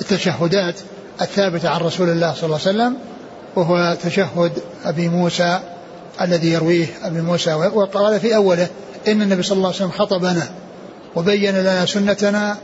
[0.00, 0.74] التشهدات
[1.20, 2.96] الثابتة عن رسول الله صلى الله عليه وسلم.
[3.56, 4.52] وهو تشهد
[4.84, 5.60] أبي موسى
[6.20, 7.54] الذي يرويه أبي موسى.
[7.54, 8.68] وقال في أوله
[9.08, 10.48] إن النبي صلى الله عليه وسلم خطبنا
[11.16, 12.56] وبين لنا سنتنا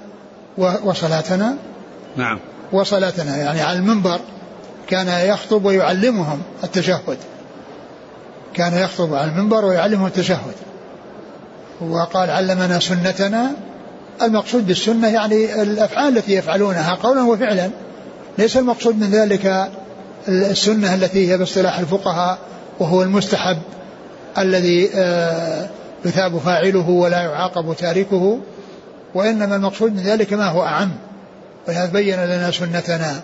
[0.58, 1.54] وصلاتنا.
[2.16, 2.38] نعم.
[2.72, 3.36] وصلاتنا.
[3.36, 4.20] يعني على المنبر
[4.88, 7.18] كان يخطب ويعلمهم التشهد.
[8.54, 10.54] كان يخطب على المنبر ويعلمهم التشهد.
[11.80, 13.52] وقال علمنا سنتنا.
[14.22, 16.94] المقصود بالسنة يعني الأفعال التي يفعلونها.
[16.94, 17.70] قولا وفعلا
[18.38, 19.70] ليس المقصود من ذلك
[20.28, 22.38] السنة التي هي باصطلاح الفقهاء
[22.78, 23.58] وهو المستحب
[24.38, 25.68] الذي آه،
[26.04, 28.38] يثاب فاعله ولا يعاقب تاركه
[29.14, 30.90] وإنما المقصود من ذلك ما هو أعم
[31.68, 33.20] ولهذا بين لنا سنتنا.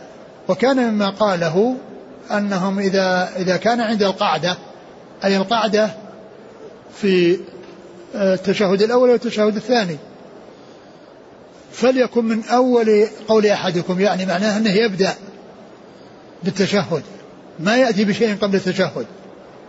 [0.49, 1.77] وكان مما قاله
[2.31, 4.57] أنهم إذا إذا كان عند القعدة
[5.25, 5.91] أي القعدة
[6.95, 7.39] في
[8.17, 9.97] آه، التشهد الأول والتشهد الثاني
[11.73, 15.15] فليكن من أول قول أحدكم يعني معناه أنه يبدأ
[16.43, 17.03] بالتشهد.
[17.61, 19.07] ما يأتي بشيء قبل التشهد.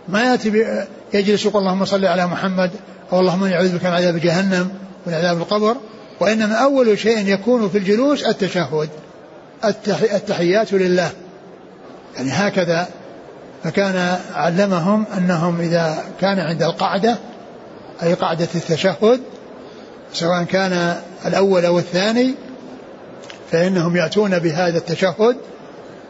[0.08, 0.76] ما يأتي
[1.14, 2.70] يجلس يقول اللهم صل على محمد
[3.12, 4.70] أو اللهم إني أعوذ بك من عذاب جهنم
[5.06, 5.76] ومن عذاب القبر.
[6.20, 8.88] وإنما أول شيء يكون في الجلوس التشهد
[10.14, 11.10] التحيات لله.
[12.16, 12.88] يعني هكذا
[13.64, 17.16] فكان علمهم أنهم إذا كان عند القعدة
[18.02, 19.20] أي قعدة التشهد
[20.12, 20.96] سواء كان
[21.26, 22.34] الأول أو الثاني
[23.50, 25.36] فإنهم يأتون بهذا التشهد.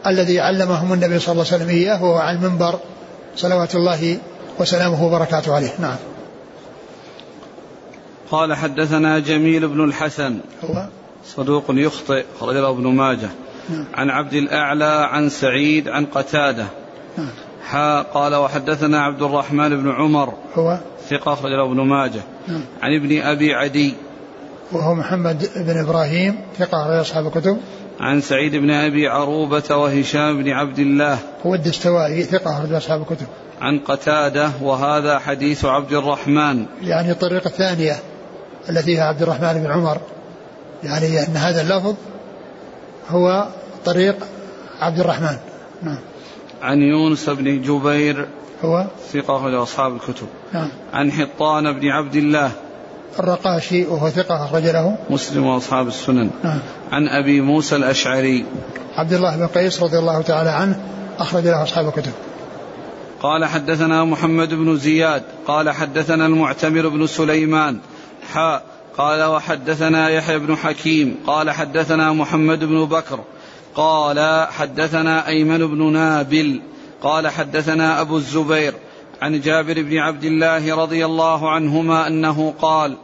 [0.07, 2.79] الذي علمهم النبي صلى الله عليه وسلم إياه وهو على المنبر.
[3.35, 4.17] صلوات الله
[4.59, 5.71] وسلامه وبركاته عليه.
[5.79, 5.95] نعم.
[8.31, 10.39] قال حدثنا جميل بن الحسن.
[10.63, 10.85] هو؟
[11.25, 13.29] صدوق يخطئ خرج له ابن ماجه.
[13.69, 13.85] نعم.
[13.93, 16.65] عن عبد الأعلى عن سعيد عن قتادة.
[17.17, 17.27] نعم.
[17.65, 20.33] حا قال وحدثنا عبد الرحمن بن عمر.
[20.55, 20.77] هو؟
[21.09, 22.21] ثقة أخرج له ابن ماجه.
[22.47, 22.61] نعم.
[22.81, 23.93] عن ابن أبي عدي.
[24.71, 27.57] وهو محمد بن إبراهيم ثقة أخرج أصحاب الكتب.
[27.99, 33.27] عن سعيد بن أبي عروبة وهشام بن عبد الله هو الدستوائي ثقة أخرج أصحاب الكتب.
[33.61, 36.65] عن قتادة وهذا حديث عبد الرحمن.
[36.81, 37.95] يعني الطريقة الثانية
[38.69, 39.97] التي هي عبد الرحمن بن عمر.
[40.83, 41.95] يعني أن هذا اللفظ
[43.09, 43.47] هو
[43.85, 44.15] طريق
[44.79, 45.37] عبد الرحمن.
[45.83, 45.99] نعم.
[46.61, 48.27] عن يونس بن جبير.
[48.63, 50.27] هو؟ ثقة أخرج أصحاب الكتب.
[50.53, 50.69] نعم.
[50.93, 52.51] عن حطان بن عبد الله.
[53.19, 54.97] الرقاشي وهو ثقة أخرج له.
[55.09, 56.29] مسلم وأصحاب السنن.
[56.43, 56.59] نعم.
[56.91, 58.45] عن أبي موسى الأشعري.
[58.95, 60.81] عبد الله بن قيس رضي الله تعالى عنه
[61.19, 62.13] أخرج له أصحاب الكتب.
[63.21, 67.79] قال حدثنا محمد بن زياد قال حدثنا المعتمر بن سليمان
[68.33, 68.63] حاء
[68.97, 73.19] قال وحدثنا يحيى بن حكيم قال حدثنا محمد بن بكر
[73.75, 76.61] قال حدثنا أيمن بن نابل
[77.01, 78.73] قال حدثنا أبو الزبير
[79.21, 82.97] عن جابر بن عبد الله رضي الله عنهما أنه قال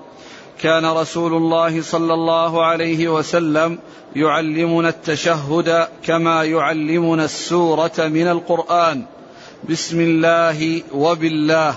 [0.62, 3.80] كان رسول الله صلى الله عليه وسلم
[4.16, 9.06] يعلمنا التشهد كما يعلمنا السورة من القرآن.
[9.70, 11.76] بسم الله وبالله.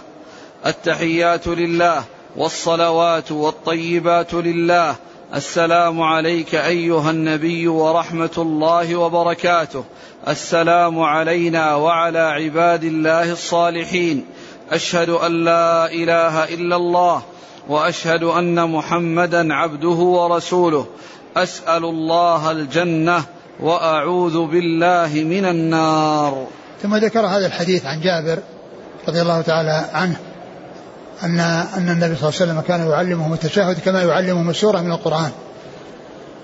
[0.66, 2.04] التحيات لله
[2.36, 4.96] والصلوات والطيبات لله.
[5.34, 9.84] السلام عليك أيها النبي ورحمة الله وبركاته.
[10.28, 14.24] السلام علينا وعلى عباد الله الصالحين.
[14.70, 17.22] أشهد أن لا إله إلا الله
[17.68, 20.86] وأشهد أن محمدا عبده ورسوله.
[21.36, 23.24] أسأل الله الجنة
[23.60, 26.46] وأعوذ بالله من النار.
[26.82, 28.38] ثم ذكر هذا الحديث عن جابر
[29.08, 30.16] رضي الله تعالى عنه
[31.22, 31.40] أن
[31.76, 35.30] أن النبي صلى الله عليه وسلم كان يعلمهم التشهد كما يعلمهم السورة من القرآن.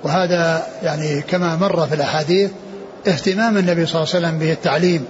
[0.05, 2.51] وهذا يعني كما مر في الأحاديث
[3.09, 5.05] اهتمام النبي صلى الله عليه وسلم بالتعليم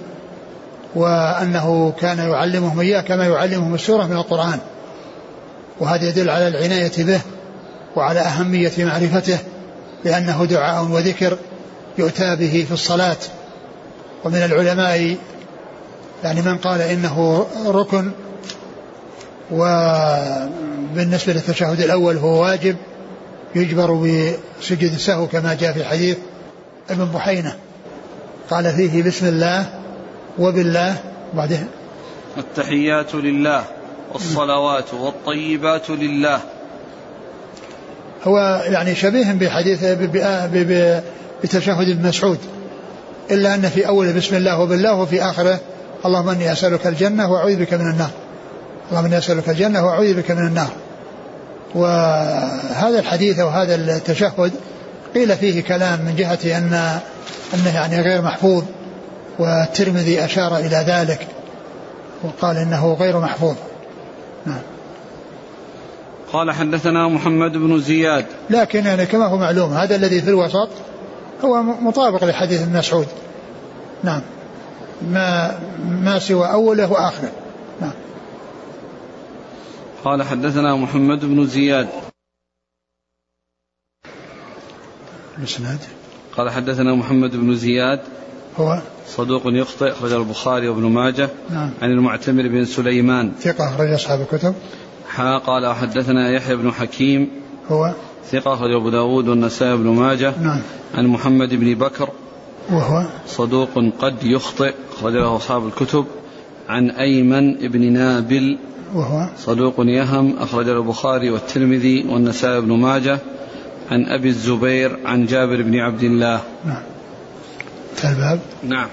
[0.95, 4.59] وأنه كان يعلمهم إياه كما يعلمهم السورة من القرآن.
[5.79, 7.21] وهذا يدل على العناية به
[7.95, 9.37] وعلى أهمية معرفته
[10.05, 11.37] لأنه دعاء وذكر
[11.97, 13.17] يؤتى به في الصلاة.
[14.23, 15.17] ومن العلماء
[16.23, 18.11] يعني من قال إنه ركن
[19.51, 22.75] وبالنسبة للتشهد الأول هو واجب
[23.55, 26.17] يجبر بسجود السهو كما جاء في حديث
[26.89, 27.55] ابن بحينة
[28.49, 29.65] قال فيه بسم الله
[30.39, 30.95] وبالله
[31.33, 31.59] بعده
[32.37, 33.63] التحيات لله
[34.13, 36.39] والصلوات والطيبات لله.
[38.23, 39.83] هو يعني شبيه بحديث
[41.43, 42.39] بتشهد ابن مسعود
[43.31, 45.59] إلا أن في أول بسم الله وبالله وفي آخره
[46.05, 48.09] اللهم إني أسألك الجنة وأعوذ بك من النار.
[48.89, 50.69] اللهم إني أسألك الجنة وأعوذ بك من النار.
[51.75, 54.51] وهذا الحديث أو هذا التشهد
[55.15, 56.99] قيل فيه كلام من جهة أن
[57.53, 58.63] أنه يعني غير محفوظ
[59.39, 61.27] والترمذي أشار إلى ذلك
[62.23, 63.55] وقال إنه غير محفوظ.
[64.45, 64.61] نعم.
[66.33, 68.25] قال حدثنا محمد بن زياد.
[68.49, 70.69] لكن يعني كما هو معلوم هذا الذي في الوسط
[71.43, 73.07] هو مطابق لحديث ابن مسعود.
[74.03, 74.21] نعم.
[75.11, 77.31] ما ما سوى أوله وآخره.
[77.81, 77.93] نعم.
[80.03, 81.87] قال حدثنا محمد بن زياد.
[85.37, 85.79] الإسناد؟
[86.37, 87.99] قال حدثنا محمد بن زياد.
[88.57, 91.29] هو صدوق يخطئ أخرج البخاري وابن ماجه.
[91.49, 91.69] نعم.
[91.81, 93.31] عن المعتمر بن سليمان.
[93.39, 94.53] ثقة أخرج أصحاب الكتب.
[95.07, 97.29] حا قال حدثنا يحيى بن حكيم.
[97.71, 97.93] هو
[98.31, 100.33] ثقة أخرج أبو داود والنسائي بن ماجه.
[100.41, 100.61] نعم.
[100.95, 102.09] عن محمد بن بكر.
[102.71, 103.69] وهو صدوق
[103.99, 106.05] قد يخطئ أخرج له أصحاب الكتب.
[106.69, 108.57] عن أيمن بن نابل.
[108.95, 113.19] وهو صدوق يهم أخرج البخاري والترمذي والنسائي بن ماجه.
[113.91, 116.41] عن أبي الزبير عن جابر بن عبد الله.
[116.65, 116.83] نعم.
[118.03, 118.87] الباب؟ نعم.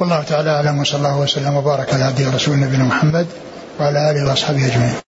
[0.00, 3.26] والله تعالى أعلم وصلى الله وسلم وبارك على عبده ورسوله نبينا محمد
[3.80, 5.07] وعلى آله وأصحابه أجمعين.